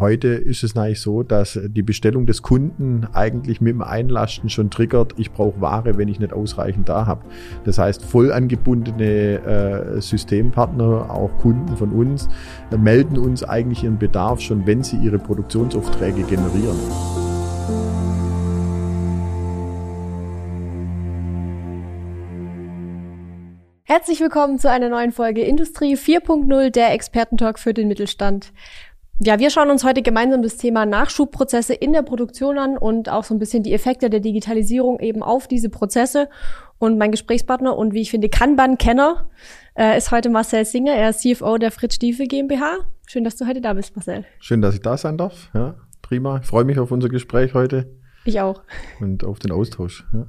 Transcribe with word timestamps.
Heute 0.00 0.28
ist 0.28 0.62
es 0.62 0.76
eigentlich 0.76 1.00
so, 1.00 1.24
dass 1.24 1.58
die 1.60 1.82
Bestellung 1.82 2.24
des 2.24 2.42
Kunden 2.42 3.08
eigentlich 3.14 3.60
mit 3.60 3.72
dem 3.72 3.82
Einlasten 3.82 4.48
schon 4.48 4.70
triggert, 4.70 5.14
ich 5.16 5.32
brauche 5.32 5.60
Ware, 5.60 5.98
wenn 5.98 6.06
ich 6.06 6.20
nicht 6.20 6.32
ausreichend 6.32 6.88
da 6.88 7.06
habe. 7.06 7.24
Das 7.64 7.78
heißt, 7.78 8.04
voll 8.04 8.30
angebundene 8.32 9.96
äh, 9.96 10.00
Systempartner, 10.00 11.10
auch 11.10 11.36
Kunden 11.38 11.76
von 11.76 11.90
uns, 11.90 12.28
äh, 12.70 12.76
melden 12.76 13.18
uns 13.18 13.42
eigentlich 13.42 13.82
ihren 13.82 13.98
Bedarf 13.98 14.40
schon, 14.40 14.68
wenn 14.68 14.84
sie 14.84 14.98
ihre 14.98 15.18
Produktionsaufträge 15.18 16.22
generieren. 16.22 16.78
Herzlich 23.90 24.20
willkommen 24.20 24.58
zu 24.58 24.70
einer 24.70 24.90
neuen 24.90 25.12
Folge 25.12 25.40
Industrie 25.40 25.96
4.0, 25.96 26.68
der 26.68 26.92
Expertentalk 26.92 27.58
für 27.58 27.72
den 27.72 27.88
Mittelstand. 27.88 28.52
Ja, 29.20 29.40
wir 29.40 29.50
schauen 29.50 29.68
uns 29.68 29.82
heute 29.82 30.00
gemeinsam 30.02 30.42
das 30.42 30.58
Thema 30.58 30.86
Nachschubprozesse 30.86 31.74
in 31.74 31.92
der 31.92 32.02
Produktion 32.02 32.56
an 32.56 32.78
und 32.78 33.08
auch 33.08 33.24
so 33.24 33.34
ein 33.34 33.40
bisschen 33.40 33.64
die 33.64 33.74
Effekte 33.74 34.10
der 34.10 34.20
Digitalisierung 34.20 35.00
eben 35.00 35.24
auf 35.24 35.48
diese 35.48 35.70
Prozesse. 35.70 36.28
Und 36.78 36.98
mein 36.98 37.10
Gesprächspartner 37.10 37.76
und 37.76 37.94
wie 37.94 38.02
ich 38.02 38.12
finde 38.12 38.28
Kanban-Kenner 38.28 39.28
äh, 39.76 39.98
ist 39.98 40.12
heute 40.12 40.30
Marcel 40.30 40.64
Singer. 40.64 40.92
Er 40.92 41.10
ist 41.10 41.22
CFO 41.22 41.58
der 41.58 41.72
Fritz 41.72 41.96
Stiefel 41.96 42.28
GmbH. 42.28 42.78
Schön, 43.08 43.24
dass 43.24 43.34
du 43.34 43.48
heute 43.48 43.60
da 43.60 43.72
bist, 43.72 43.96
Marcel. 43.96 44.24
Schön, 44.38 44.62
dass 44.62 44.76
ich 44.76 44.82
da 44.82 44.96
sein 44.96 45.18
darf. 45.18 45.50
Ja, 45.52 45.74
prima. 46.00 46.38
Ich 46.40 46.46
freue 46.46 46.64
mich 46.64 46.78
auf 46.78 46.92
unser 46.92 47.08
Gespräch 47.08 47.54
heute. 47.54 47.90
Ich 48.24 48.40
auch. 48.40 48.62
Und 49.00 49.24
auf 49.24 49.40
den 49.40 49.50
Austausch. 49.50 50.06
Ja. 50.12 50.26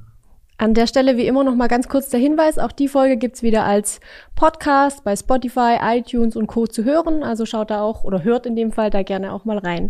An 0.60 0.74
der 0.74 0.86
Stelle 0.86 1.16
wie 1.16 1.26
immer 1.26 1.42
noch 1.42 1.54
mal 1.54 1.68
ganz 1.68 1.88
kurz 1.88 2.10
der 2.10 2.20
Hinweis, 2.20 2.58
auch 2.58 2.70
die 2.70 2.86
Folge 2.86 3.16
gibt's 3.16 3.42
wieder 3.42 3.64
als 3.64 3.98
Podcast 4.36 5.04
bei 5.04 5.16
Spotify, 5.16 5.78
iTunes 5.80 6.36
und 6.36 6.48
Co. 6.48 6.66
zu 6.66 6.84
hören. 6.84 7.22
Also 7.22 7.46
schaut 7.46 7.70
da 7.70 7.80
auch 7.80 8.04
oder 8.04 8.24
hört 8.24 8.44
in 8.44 8.56
dem 8.56 8.70
Fall 8.70 8.90
da 8.90 9.02
gerne 9.02 9.32
auch 9.32 9.46
mal 9.46 9.56
rein. 9.56 9.88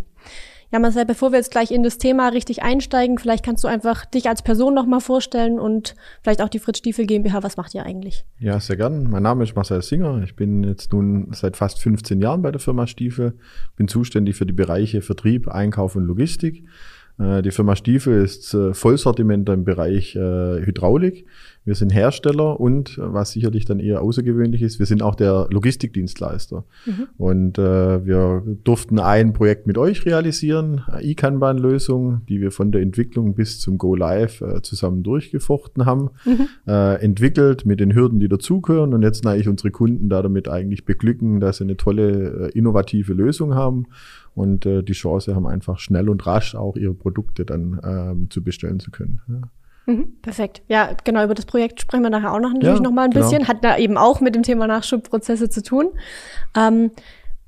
Ja, 0.71 0.79
Marcel, 0.79 1.05
bevor 1.05 1.33
wir 1.33 1.39
jetzt 1.39 1.51
gleich 1.51 1.73
in 1.73 1.83
das 1.83 1.99
Thema 1.99 2.29
richtig 2.29 2.63
einsteigen, 2.63 3.19
vielleicht 3.19 3.45
kannst 3.45 3.65
du 3.65 3.69
einfach 3.69 4.05
dich 4.05 4.29
als 4.29 4.43
Person 4.43 4.73
noch 4.73 4.87
mal 4.87 5.01
vorstellen 5.01 5.59
und 5.59 5.97
vielleicht 6.23 6.41
auch 6.41 6.49
die 6.49 6.61
Fritz 6.61 6.79
Stiefel 6.79 7.05
GmbH. 7.05 7.43
Was 7.43 7.57
macht 7.57 7.75
ihr 7.75 7.85
eigentlich? 7.85 8.25
Ja, 8.39 8.61
sehr 8.61 8.77
gern. 8.77 9.11
Mein 9.11 9.25
Name 9.25 9.43
ist 9.43 9.57
Marcel 9.57 9.83
Singer. 9.83 10.23
Ich 10.23 10.37
bin 10.37 10.63
jetzt 10.63 10.93
nun 10.93 11.33
seit 11.33 11.57
fast 11.57 11.81
15 11.81 12.21
Jahren 12.21 12.43
bei 12.43 12.53
der 12.53 12.61
Firma 12.61 12.87
Stiefel. 12.87 13.35
Bin 13.75 13.89
zuständig 13.89 14.37
für 14.37 14.47
die 14.47 14.53
Bereiche 14.53 15.03
Vertrieb, 15.03 15.49
Einkauf 15.49 15.97
und 15.97 16.05
Logistik. 16.05 16.65
Äh, 17.21 17.43
die 17.43 17.51
Firma 17.51 17.77
Stiefel 17.77 18.23
ist 18.23 18.55
äh, 18.55 18.73
Vollsortimenter 18.75 19.53
im 19.53 19.65
Bereich 19.65 20.17
äh, 20.17 20.19
Hydraulik. 20.65 21.27
Wir 21.65 21.75
sind 21.75 21.95
Hersteller 21.95 22.59
und 22.59 22.99
was 22.99 23.33
sicherlich 23.33 23.67
dann 23.67 23.81
eher 23.81 24.03
außergewöhnlich 24.03 24.63
ist, 24.63 24.79
wir 24.79 24.87
sind 24.87 25.03
auch 25.03 25.15
der 25.15 25.47
Logistikdienstleister. 25.51 26.65
Mhm. 26.87 27.09
Und 27.19 27.59
äh, 27.59 28.05
wir 28.07 28.43
durften 28.65 28.99
ein 28.99 29.35
Projekt 29.35 29.67
mit 29.67 29.77
euch 29.77 30.07
realisieren, 30.07 30.83
E-Kanban-Lösung, 31.01 32.23
die 32.29 32.41
wir 32.41 32.51
von 32.51 32.73
der 32.73 32.81
Entwicklung 32.81 33.35
bis 33.35 33.61
zum 33.61 33.77
Go 33.77 33.95
Live 33.95 34.41
äh, 34.41 34.63
zusammen 34.63 35.03
durchgefochten 35.03 35.85
haben, 35.85 36.11
mhm. 36.25 36.49
äh, 36.67 36.95
entwickelt 37.03 37.67
mit 37.67 37.79
den 37.79 37.95
Hürden, 37.95 38.21
die 38.21 38.29
dazugehören 38.29 38.95
und 38.95 39.03
jetzt 39.03 39.27
eigentlich 39.27 39.49
unsere 39.49 39.71
Kunden 39.71 40.09
da 40.09 40.23
damit 40.23 40.49
eigentlich 40.49 40.87
beglücken, 40.87 41.41
dass 41.41 41.59
sie 41.59 41.65
eine 41.65 41.77
tolle, 41.77 42.49
äh, 42.49 42.59
innovative 42.59 43.13
Lösung 43.13 43.55
haben 43.55 43.87
und 44.35 44.65
äh, 44.65 44.83
die 44.83 44.93
Chance 44.93 45.35
haben, 45.35 45.47
einfach 45.47 45.79
schnell 45.79 46.09
und 46.09 46.27
rasch 46.27 46.55
auch 46.55 46.77
ihre 46.77 46.95
Produkte 46.95 47.45
dann 47.45 47.81
ähm, 47.85 48.31
zu 48.31 48.43
bestellen 48.43 48.81
zu 48.81 48.91
können. 48.91 49.21
Ja. 49.29 49.41
Mhm, 49.87 50.21
perfekt. 50.23 50.63
Ja, 50.69 50.91
genau, 51.05 51.25
über 51.25 51.35
das 51.35 51.47
Projekt 51.47 51.81
sprechen 51.81 52.03
wir 52.03 52.11
nachher 52.11 52.33
auch 52.33 52.41
noch 52.41 52.53
natürlich 52.53 52.77
ja, 52.77 52.83
noch 52.83 52.93
mal 52.93 53.05
ein 53.05 53.11
genau. 53.11 53.25
bisschen. 53.25 53.49
Hat 53.49 53.65
da 53.65 53.77
eben 53.77 53.97
auch 53.97 54.21
mit 54.21 54.35
dem 54.35 54.43
Thema 54.43 54.67
Nachschubprozesse 54.67 55.49
zu 55.49 55.63
tun. 55.63 55.89
Ähm, 56.57 56.91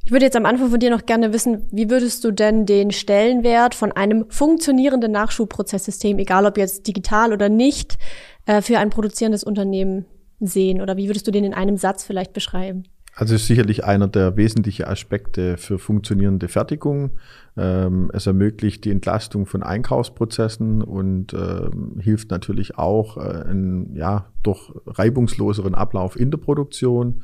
ich 0.04 0.10
würde 0.10 0.24
jetzt 0.24 0.36
am 0.36 0.46
Anfang 0.46 0.70
von 0.70 0.80
dir 0.80 0.90
noch 0.90 1.06
gerne 1.06 1.32
wissen, 1.32 1.66
wie 1.70 1.88
würdest 1.88 2.24
du 2.24 2.32
denn 2.32 2.66
den 2.66 2.90
Stellenwert 2.90 3.74
von 3.74 3.92
einem 3.92 4.28
funktionierenden 4.30 5.12
Nachschubprozesssystem, 5.12 6.18
egal 6.18 6.44
ob 6.44 6.58
jetzt 6.58 6.88
digital 6.88 7.32
oder 7.32 7.48
nicht, 7.48 7.98
äh, 8.46 8.62
für 8.62 8.78
ein 8.78 8.90
produzierendes 8.90 9.44
Unternehmen 9.44 10.06
sehen? 10.40 10.80
Oder 10.80 10.96
wie 10.96 11.08
würdest 11.08 11.26
du 11.28 11.30
den 11.30 11.44
in 11.44 11.54
einem 11.54 11.76
Satz 11.76 12.02
vielleicht 12.02 12.32
beschreiben? 12.32 12.84
Also 13.14 13.34
ist 13.34 13.46
sicherlich 13.46 13.84
einer 13.84 14.08
der 14.08 14.36
wesentlichen 14.36 14.86
Aspekte 14.86 15.58
für 15.58 15.78
funktionierende 15.78 16.48
Fertigung. 16.48 17.10
Ähm, 17.58 18.10
es 18.14 18.26
ermöglicht 18.26 18.86
die 18.86 18.90
Entlastung 18.90 19.44
von 19.44 19.62
Einkaufsprozessen 19.62 20.80
und 20.82 21.34
ähm, 21.34 21.98
hilft 22.00 22.30
natürlich 22.30 22.78
auch 22.78 23.18
äh, 23.18 23.20
einen 23.20 23.94
ja, 23.94 24.30
doch 24.42 24.74
reibungsloseren 24.86 25.74
Ablauf 25.74 26.18
in 26.18 26.30
der 26.30 26.38
Produktion. 26.38 27.22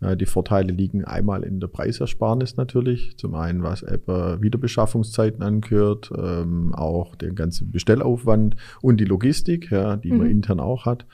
Äh, 0.00 0.16
die 0.16 0.26
Vorteile 0.26 0.72
liegen 0.72 1.04
einmal 1.04 1.44
in 1.44 1.60
der 1.60 1.68
Preisersparnis 1.68 2.56
natürlich. 2.56 3.16
Zum 3.16 3.36
einen, 3.36 3.62
was 3.62 3.82
etwa 3.82 4.40
Wiederbeschaffungszeiten 4.40 5.42
angehört, 5.42 6.10
ähm, 6.16 6.74
auch 6.74 7.14
den 7.14 7.36
ganzen 7.36 7.70
Bestellaufwand 7.70 8.56
und 8.82 8.98
die 8.98 9.04
Logistik, 9.04 9.70
ja, 9.70 9.96
die 9.96 10.10
mhm. 10.10 10.18
man 10.18 10.26
intern 10.30 10.58
auch 10.58 10.84
hat. 10.84 11.06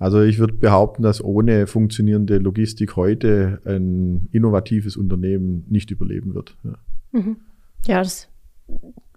Also 0.00 0.22
ich 0.22 0.38
würde 0.38 0.54
behaupten, 0.54 1.02
dass 1.02 1.22
ohne 1.22 1.66
funktionierende 1.66 2.38
Logistik 2.38 2.96
heute 2.96 3.60
ein 3.66 4.28
innovatives 4.32 4.96
Unternehmen 4.96 5.66
nicht 5.68 5.90
überleben 5.90 6.34
wird. 6.34 6.56
Ja, 6.64 6.78
mhm. 7.12 7.36
ja 7.86 7.98
das 7.98 8.28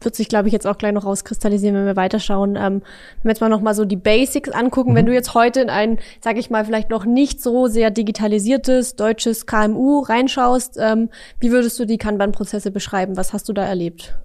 wird 0.02 0.16
sich, 0.18 0.28
glaube 0.28 0.50
ich, 0.50 0.52
jetzt 0.52 0.68
auch 0.68 0.78
gleich 0.78 0.92
noch 0.92 1.06
rauskristallisieren, 1.06 1.74
wenn 1.78 1.86
wir 1.86 1.96
weiterschauen. 1.96 2.58
Ähm, 2.58 2.82
wenn 2.82 3.24
wir 3.24 3.32
jetzt 3.32 3.40
mal 3.40 3.48
noch 3.48 3.62
mal 3.62 3.74
so 3.74 3.86
die 3.86 3.96
Basics 3.96 4.50
angucken, 4.50 4.92
mhm. 4.92 4.96
wenn 4.96 5.06
du 5.06 5.14
jetzt 5.14 5.34
heute 5.34 5.62
in 5.62 5.70
ein, 5.70 6.00
sage 6.20 6.40
ich 6.42 6.50
mal, 6.50 6.66
vielleicht 6.66 6.90
noch 6.90 7.06
nicht 7.06 7.42
so 7.42 7.68
sehr 7.68 7.90
digitalisiertes 7.90 8.98
deutsches 8.98 9.46
KMU 9.46 10.00
reinschaust, 10.00 10.78
ähm, 10.82 11.10
wie 11.40 11.52
würdest 11.52 11.80
du 11.80 11.86
die 11.86 11.98
Kanban-Prozesse 11.98 12.72
beschreiben? 12.72 13.16
Was 13.16 13.32
hast 13.32 13.48
du 13.48 13.54
da 13.54 13.64
erlebt? 13.64 14.18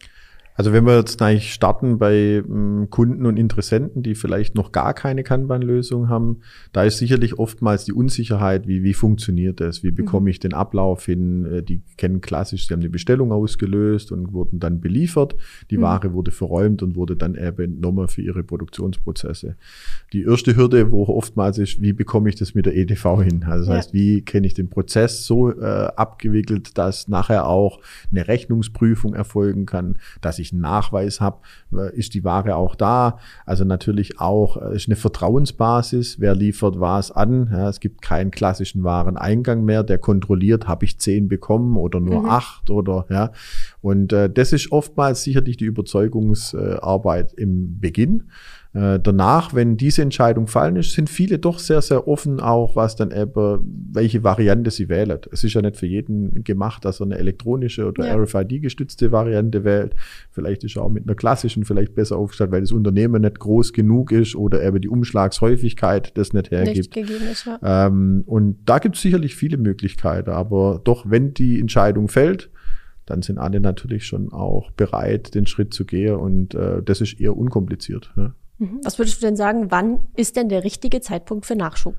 Also 0.58 0.72
wenn 0.72 0.84
wir 0.86 0.96
jetzt 0.96 1.22
eigentlich 1.22 1.54
starten 1.54 1.98
bei 1.98 2.42
ähm, 2.44 2.88
Kunden 2.90 3.26
und 3.26 3.36
Interessenten, 3.36 4.02
die 4.02 4.16
vielleicht 4.16 4.56
noch 4.56 4.72
gar 4.72 4.92
keine 4.92 5.22
Kanban-Lösung 5.22 6.08
haben, 6.08 6.40
da 6.72 6.82
ist 6.82 6.98
sicherlich 6.98 7.38
oftmals 7.38 7.84
die 7.84 7.92
Unsicherheit, 7.92 8.66
wie, 8.66 8.82
wie 8.82 8.92
funktioniert 8.92 9.60
das, 9.60 9.84
wie 9.84 9.92
bekomme 9.92 10.22
mhm. 10.22 10.28
ich 10.30 10.40
den 10.40 10.54
Ablauf 10.54 11.06
hin, 11.06 11.44
äh, 11.44 11.62
die 11.62 11.80
kennen 11.96 12.20
klassisch, 12.20 12.66
sie 12.66 12.74
haben 12.74 12.80
die 12.80 12.88
Bestellung 12.88 13.30
ausgelöst 13.30 14.10
und 14.10 14.32
wurden 14.32 14.58
dann 14.58 14.80
beliefert, 14.80 15.36
die 15.70 15.76
mhm. 15.76 15.82
Ware 15.82 16.12
wurde 16.12 16.32
verräumt 16.32 16.82
und 16.82 16.96
wurde 16.96 17.14
dann 17.14 17.36
eben 17.36 17.74
entnommen 17.74 18.08
für 18.08 18.22
ihre 18.22 18.42
Produktionsprozesse. 18.42 19.54
Die 20.12 20.22
erste 20.22 20.56
Hürde, 20.56 20.90
wo 20.90 21.04
oftmals 21.04 21.58
ist, 21.58 21.80
wie 21.80 21.92
bekomme 21.92 22.30
ich 22.30 22.34
das 22.34 22.56
mit 22.56 22.66
der 22.66 22.74
EDV 22.74 23.22
hin? 23.22 23.44
Also 23.44 23.66
das 23.66 23.68
ja. 23.68 23.74
heißt, 23.74 23.92
wie 23.92 24.22
kenne 24.22 24.48
ich 24.48 24.54
den 24.54 24.70
Prozess 24.70 25.24
so 25.24 25.52
äh, 25.52 25.62
abgewickelt, 25.94 26.76
dass 26.76 27.06
nachher 27.06 27.46
auch 27.46 27.78
eine 28.10 28.26
Rechnungsprüfung 28.26 29.14
erfolgen 29.14 29.64
kann, 29.64 29.98
dass 30.20 30.40
ich 30.40 30.47
ich 30.48 30.52
einen 30.52 30.62
Nachweis 30.62 31.20
habe, 31.20 31.38
äh, 31.72 31.96
ist 31.96 32.14
die 32.14 32.24
Ware 32.24 32.56
auch 32.56 32.74
da. 32.74 33.18
Also 33.46 33.64
natürlich 33.64 34.20
auch 34.20 34.56
äh, 34.56 34.76
ist 34.76 34.88
eine 34.88 34.96
Vertrauensbasis, 34.96 36.20
wer 36.20 36.34
liefert 36.34 36.80
was 36.80 37.10
an. 37.10 37.48
Ja, 37.52 37.68
es 37.68 37.80
gibt 37.80 38.02
keinen 38.02 38.30
klassischen 38.30 38.84
Wareneingang 38.84 39.64
mehr, 39.64 39.82
der 39.82 39.98
kontrolliert, 39.98 40.66
habe 40.66 40.84
ich 40.84 40.98
zehn 40.98 41.28
bekommen 41.28 41.76
oder 41.76 42.00
nur 42.00 42.22
mhm. 42.22 42.28
acht 42.28 42.70
oder 42.70 43.06
ja. 43.10 43.32
Und 43.80 44.12
äh, 44.12 44.28
das 44.28 44.52
ist 44.52 44.72
oftmals 44.72 45.22
sicherlich 45.22 45.56
die 45.56 45.66
Überzeugungsarbeit 45.66 47.32
im 47.34 47.78
Beginn. 47.80 48.24
Äh, 48.78 49.00
danach, 49.00 49.54
wenn 49.54 49.76
diese 49.76 50.02
Entscheidung 50.02 50.46
fallen 50.46 50.76
ist, 50.76 50.92
sind 50.92 51.10
viele 51.10 51.40
doch 51.40 51.58
sehr, 51.58 51.82
sehr 51.82 52.06
offen 52.06 52.38
auch, 52.38 52.76
was 52.76 52.94
dann 52.94 53.10
eben, 53.10 53.58
welche 53.92 54.22
Variante 54.22 54.70
sie 54.70 54.88
wählen. 54.88 55.18
Es 55.32 55.42
ist 55.42 55.54
ja 55.54 55.62
nicht 55.62 55.76
für 55.76 55.86
jeden 55.86 56.44
gemacht, 56.44 56.84
dass 56.84 57.00
er 57.00 57.06
eine 57.06 57.18
elektronische 57.18 57.86
oder 57.86 58.06
ja. 58.06 58.14
RFID-gestützte 58.14 59.10
Variante 59.10 59.64
wählt. 59.64 59.96
Vielleicht 60.30 60.62
ist 60.62 60.76
er 60.76 60.84
auch 60.84 60.90
mit 60.90 61.08
einer 61.08 61.16
klassischen 61.16 61.64
vielleicht 61.64 61.96
besser 61.96 62.18
aufgestellt, 62.18 62.52
weil 62.52 62.60
das 62.60 62.70
Unternehmen 62.70 63.22
nicht 63.22 63.40
groß 63.40 63.72
genug 63.72 64.12
ist 64.12 64.36
oder 64.36 64.62
eben 64.62 64.80
die 64.80 64.88
Umschlagshäufigkeit 64.88 66.16
das 66.16 66.32
nicht 66.32 66.52
hergibt. 66.52 66.76
Nicht 66.76 66.94
gegeben 66.94 67.24
ist, 67.32 67.46
ja. 67.46 67.86
ähm, 67.86 68.22
und 68.26 68.58
da 68.64 68.78
gibt 68.78 68.94
es 68.94 69.02
sicherlich 69.02 69.34
viele 69.34 69.56
Möglichkeiten, 69.56 70.30
aber 70.30 70.80
doch, 70.84 71.04
wenn 71.08 71.34
die 71.34 71.58
Entscheidung 71.58 72.06
fällt, 72.06 72.48
dann 73.06 73.22
sind 73.22 73.38
alle 73.38 73.58
natürlich 73.58 74.06
schon 74.06 74.30
auch 74.32 74.70
bereit, 74.72 75.34
den 75.34 75.46
Schritt 75.46 75.74
zu 75.74 75.84
gehen 75.84 76.14
und 76.14 76.54
äh, 76.54 76.80
das 76.80 77.00
ist 77.00 77.18
eher 77.20 77.36
unkompliziert. 77.36 78.12
Ja. 78.16 78.34
Mhm. 78.58 78.80
Was 78.82 78.98
würdest 78.98 79.22
du 79.22 79.26
denn 79.26 79.36
sagen, 79.36 79.70
wann 79.70 80.08
ist 80.16 80.36
denn 80.36 80.48
der 80.48 80.64
richtige 80.64 81.00
Zeitpunkt 81.00 81.46
für 81.46 81.56
Nachschub? 81.56 81.94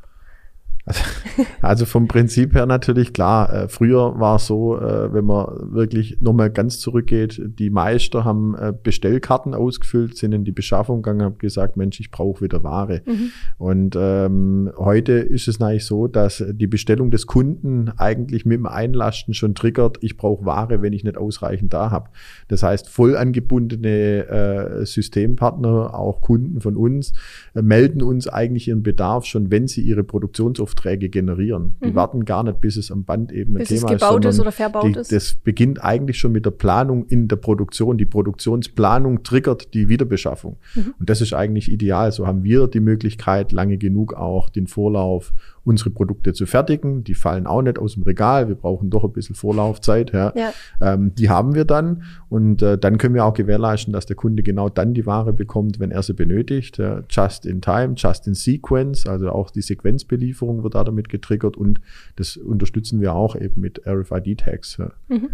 Also, 1.61 1.85
vom 1.85 2.07
Prinzip 2.07 2.53
her 2.53 2.65
natürlich 2.65 3.13
klar. 3.13 3.53
Äh, 3.53 3.69
früher 3.69 4.19
war 4.19 4.37
es 4.37 4.47
so, 4.47 4.77
äh, 4.77 5.13
wenn 5.13 5.25
man 5.25 5.73
wirklich 5.73 6.17
nochmal 6.21 6.49
ganz 6.49 6.79
zurückgeht, 6.79 7.41
die 7.59 7.69
Meister 7.69 8.25
haben 8.25 8.55
äh, 8.55 8.73
Bestellkarten 8.81 9.53
ausgefüllt, 9.53 10.17
sind 10.17 10.33
in 10.33 10.43
die 10.43 10.51
Beschaffung 10.51 11.01
gegangen, 11.01 11.23
haben 11.23 11.37
gesagt, 11.37 11.77
Mensch, 11.77 11.99
ich 11.99 12.11
brauche 12.11 12.41
wieder 12.41 12.63
Ware. 12.63 13.01
Mhm. 13.05 13.31
Und 13.57 13.97
ähm, 13.97 14.71
heute 14.77 15.13
ist 15.13 15.47
es 15.47 15.61
eigentlich 15.61 15.85
so, 15.85 16.07
dass 16.07 16.43
die 16.49 16.67
Bestellung 16.67 17.11
des 17.11 17.27
Kunden 17.27 17.89
eigentlich 17.97 18.45
mit 18.45 18.57
dem 18.57 18.65
Einlasten 18.65 19.33
schon 19.33 19.55
triggert, 19.55 19.97
ich 20.01 20.17
brauche 20.17 20.45
Ware, 20.45 20.81
wenn 20.81 20.93
ich 20.93 21.03
nicht 21.03 21.17
ausreichend 21.17 21.73
da 21.73 21.91
habe. 21.91 22.09
Das 22.47 22.63
heißt, 22.63 22.89
voll 22.89 23.15
angebundene 23.15 24.27
äh, 24.27 24.85
Systempartner, 24.85 25.93
auch 25.93 26.21
Kunden 26.21 26.61
von 26.61 26.75
uns, 26.75 27.13
äh, 27.53 27.61
melden 27.61 28.01
uns 28.01 28.27
eigentlich 28.27 28.67
ihren 28.67 28.83
Bedarf 28.83 29.25
schon, 29.25 29.51
wenn 29.51 29.67
sie 29.67 29.81
ihre 29.81 30.03
Produktionsaufträge 30.03 30.78
Aufträge 30.79 31.09
generieren. 31.09 31.75
Die 31.83 31.91
mhm. 31.91 31.95
warten 31.95 32.25
gar 32.25 32.43
nicht, 32.43 32.61
bis 32.61 32.77
es 32.77 32.91
am 32.91 33.03
Band 33.03 33.31
eben 33.31 33.53
bis 33.53 33.69
ein 33.69 33.77
Thema 33.77 33.91
es 33.91 33.99
gebaut 33.99 34.25
ist, 34.25 34.35
ist 34.35 34.41
oder 34.41 34.51
verbaut 34.51 34.95
die, 34.95 34.99
ist. 34.99 35.11
Das 35.11 35.35
beginnt 35.35 35.83
eigentlich 35.83 36.17
schon 36.17 36.31
mit 36.31 36.45
der 36.45 36.51
Planung 36.51 37.05
in 37.07 37.27
der 37.27 37.35
Produktion. 37.35 37.97
Die 37.97 38.05
Produktionsplanung 38.05 39.23
triggert 39.23 39.73
die 39.73 39.89
Wiederbeschaffung. 39.89 40.57
Mhm. 40.75 40.93
Und 40.99 41.09
das 41.09 41.21
ist 41.21 41.33
eigentlich 41.33 41.71
ideal. 41.71 42.11
So 42.11 42.25
haben 42.27 42.43
wir 42.43 42.67
die 42.67 42.79
Möglichkeit, 42.79 43.51
lange 43.51 43.77
genug 43.77 44.13
auch 44.13 44.49
den 44.49 44.67
Vorlauf 44.67 45.33
unsere 45.69 45.91
Produkte 45.91 46.33
zu 46.33 46.47
fertigen. 46.47 47.03
Die 47.03 47.13
fallen 47.13 47.45
auch 47.45 47.61
nicht 47.61 47.77
aus 47.77 47.93
dem 47.93 48.01
Regal. 48.01 48.47
Wir 48.47 48.55
brauchen 48.55 48.89
doch 48.89 49.03
ein 49.03 49.13
bisschen 49.13 49.35
Vorlaufzeit. 49.35 50.11
Ja. 50.11 50.33
ja. 50.35 50.51
Ähm, 50.81 51.13
die 51.13 51.29
haben 51.29 51.53
wir 51.53 51.63
dann. 51.63 52.03
Und 52.27 52.63
äh, 52.63 52.77
dann 52.77 52.97
können 52.97 53.13
wir 53.13 53.23
auch 53.23 53.35
gewährleisten, 53.35 53.93
dass 53.93 54.07
der 54.07 54.15
Kunde 54.15 54.41
genau 54.41 54.69
dann 54.69 54.95
die 54.95 55.05
Ware 55.05 55.31
bekommt, 55.31 55.79
wenn 55.79 55.91
er 55.91 56.01
sie 56.01 56.15
benötigt. 56.15 56.79
Ja. 56.79 57.03
Just 57.07 57.45
in 57.45 57.61
time, 57.61 57.93
just 57.95 58.25
in 58.25 58.33
sequence. 58.33 59.05
Also 59.05 59.29
auch 59.29 59.51
die 59.51 59.61
Sequenzbelieferung 59.61 60.63
wird 60.63 60.73
da 60.73 60.83
damit 60.83 61.07
getriggert. 61.07 61.55
Und 61.55 61.79
das 62.15 62.35
unterstützen 62.35 62.99
wir 62.99 63.13
auch 63.13 63.35
eben 63.35 63.61
mit 63.61 63.85
RFID-Tags. 63.85 64.77
Ja. 64.77 64.91
Mhm. 65.07 65.29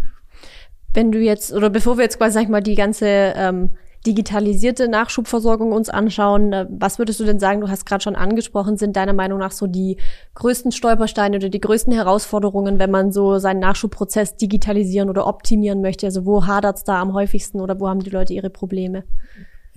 Wenn 0.92 1.12
du 1.12 1.18
jetzt, 1.18 1.52
oder 1.54 1.70
bevor 1.70 1.96
wir 1.96 2.04
jetzt 2.04 2.18
quasi, 2.18 2.34
sag 2.34 2.42
ich 2.42 2.48
mal, 2.50 2.62
die 2.62 2.74
ganze 2.74 3.06
ähm, 3.06 3.70
digitalisierte 4.04 4.88
Nachschubversorgung 4.88 5.72
uns 5.72 5.88
anschauen, 5.88 6.52
äh, 6.52 6.66
was 6.68 6.98
würdest 6.98 7.20
du 7.20 7.24
denn 7.24 7.38
sagen, 7.38 7.60
du 7.60 7.68
hast 7.68 7.86
gerade 7.86 8.02
schon 8.02 8.16
angesprochen, 8.16 8.76
sind 8.76 8.96
deiner 8.96 9.12
Meinung 9.12 9.38
nach 9.38 9.52
so 9.52 9.66
die 9.66 9.96
größten 10.34 10.72
Stolpersteine 10.72 11.36
oder 11.36 11.48
die 11.48 11.60
größten 11.60 11.92
Herausforderungen, 11.92 12.78
wenn 12.78 12.90
man 12.90 13.12
so 13.12 13.38
seinen 13.38 13.60
Nachschubprozess 13.60 14.36
digitalisieren 14.36 15.08
oder 15.08 15.26
optimieren 15.26 15.80
möchte? 15.80 16.06
Also 16.06 16.26
wo 16.26 16.46
hadert 16.46 16.76
es 16.76 16.84
da 16.84 17.00
am 17.00 17.14
häufigsten 17.14 17.60
oder 17.60 17.80
wo 17.80 17.88
haben 17.88 18.00
die 18.00 18.10
Leute 18.10 18.34
ihre 18.34 18.50
Probleme? 18.50 19.04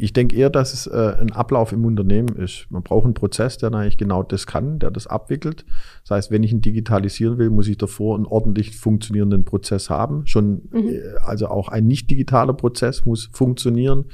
Ich 0.01 0.13
denke 0.13 0.33
eher, 0.37 0.49
dass 0.49 0.73
es 0.73 0.87
äh, 0.87 1.15
ein 1.19 1.33
Ablauf 1.33 1.73
im 1.73 1.83
Unternehmen 1.83 2.33
ist. 2.37 2.67
Man 2.69 2.83
braucht 2.83 3.03
einen 3.03 3.13
Prozess, 3.13 3.57
der 3.57 3.73
eigentlich 3.73 3.97
genau 3.97 4.23
das 4.23 4.47
kann, 4.47 4.79
der 4.79 4.91
das 4.91 5.07
abwickelt. 5.07 5.65
Das 6.03 6.11
heißt, 6.11 6.31
wenn 6.31 6.41
ich 6.41 6.53
ihn 6.53 6.61
digitalisieren 6.61 7.37
will, 7.37 7.49
muss 7.49 7.67
ich 7.67 7.77
davor 7.77 8.15
einen 8.15 8.25
ordentlich 8.25 8.77
funktionierenden 8.77 9.43
Prozess 9.43 9.89
haben. 9.89 10.25
Schon, 10.25 10.69
mhm. 10.71 10.87
äh, 10.87 11.01
also 11.21 11.49
auch 11.49 11.67
ein 11.67 11.85
nicht 11.85 12.09
digitaler 12.09 12.53
Prozess 12.53 13.03
muss 13.03 13.29
funktionieren. 13.33 14.05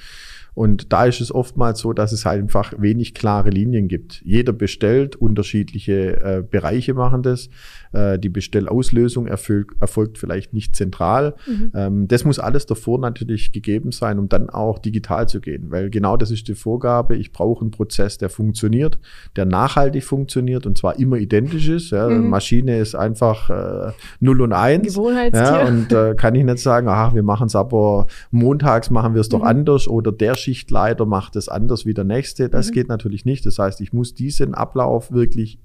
Und 0.55 0.93
da 0.93 1.05
ist 1.05 1.19
es 1.19 1.35
oftmals 1.35 1.79
so, 1.79 1.93
dass 1.93 2.13
es 2.13 2.25
halt 2.25 2.41
einfach 2.41 2.73
wenig 2.77 3.13
klare 3.13 3.49
Linien 3.49 3.89
gibt. 3.89 4.21
Jeder 4.23 4.53
bestellt, 4.53 5.17
unterschiedliche 5.17 6.21
äh, 6.21 6.43
Bereiche 6.49 6.93
machen 6.93 7.23
das. 7.23 7.49
Äh, 7.91 8.19
die 8.19 8.29
Bestellauslösung 8.29 9.27
erfolgt, 9.27 9.81
erfolgt 9.81 10.17
vielleicht 10.17 10.53
nicht 10.53 10.75
zentral. 10.75 11.35
Mhm. 11.45 11.71
Ähm, 11.75 12.07
das 12.07 12.23
muss 12.23 12.39
alles 12.39 12.65
davor 12.65 12.99
natürlich 12.99 13.51
gegeben 13.51 13.91
sein, 13.91 14.17
um 14.17 14.29
dann 14.29 14.49
auch 14.49 14.79
digital 14.79 15.27
zu 15.27 15.41
gehen. 15.41 15.71
Weil 15.71 15.89
genau 15.89 16.15
das 16.15 16.31
ist 16.31 16.47
die 16.47 16.55
Vorgabe. 16.55 17.17
Ich 17.17 17.33
brauche 17.33 17.61
einen 17.61 17.71
Prozess, 17.71 18.17
der 18.17 18.29
funktioniert, 18.29 18.97
der 19.35 19.45
nachhaltig 19.45 20.05
funktioniert 20.05 20.65
und 20.65 20.77
zwar 20.77 20.97
immer 20.99 21.17
identisch 21.17 21.67
ist. 21.67 21.91
Ja. 21.91 22.09
Mhm. 22.09 22.29
Maschine 22.29 22.79
ist 22.79 22.95
einfach 22.95 23.49
äh, 23.49 23.91
0 24.21 24.41
und 24.41 24.53
1. 24.53 24.87
Gewohnheitstier. 24.87 25.43
Ja, 25.43 25.67
und 25.67 25.91
äh, 25.91 26.15
kann 26.15 26.35
ich 26.35 26.45
nicht 26.45 26.59
sagen, 26.59 26.87
ach, 26.89 27.13
wir 27.13 27.23
machen 27.23 27.47
es 27.47 27.55
aber 27.55 28.07
montags 28.31 28.89
machen 28.89 29.13
wir 29.13 29.21
es 29.21 29.29
doch 29.29 29.39
mhm. 29.39 29.47
anders 29.47 29.87
oder 29.87 30.11
der 30.11 30.35
Schichtleiter 30.45 31.07
macht 31.07 31.35
es 31.35 31.49
anders 31.49 31.85
wie 31.87 31.95
der 31.95 32.03
nächste. 32.03 32.49
Das 32.49 32.69
mhm. 32.69 32.73
geht 32.73 32.87
natürlich 32.87 33.25
nicht. 33.25 33.45
Das 33.47 33.57
heißt, 33.57 33.81
ich 33.81 33.93
muss 33.93 34.13
diesen 34.13 34.53
Ablauf 34.53 35.11
wirklich 35.11 35.59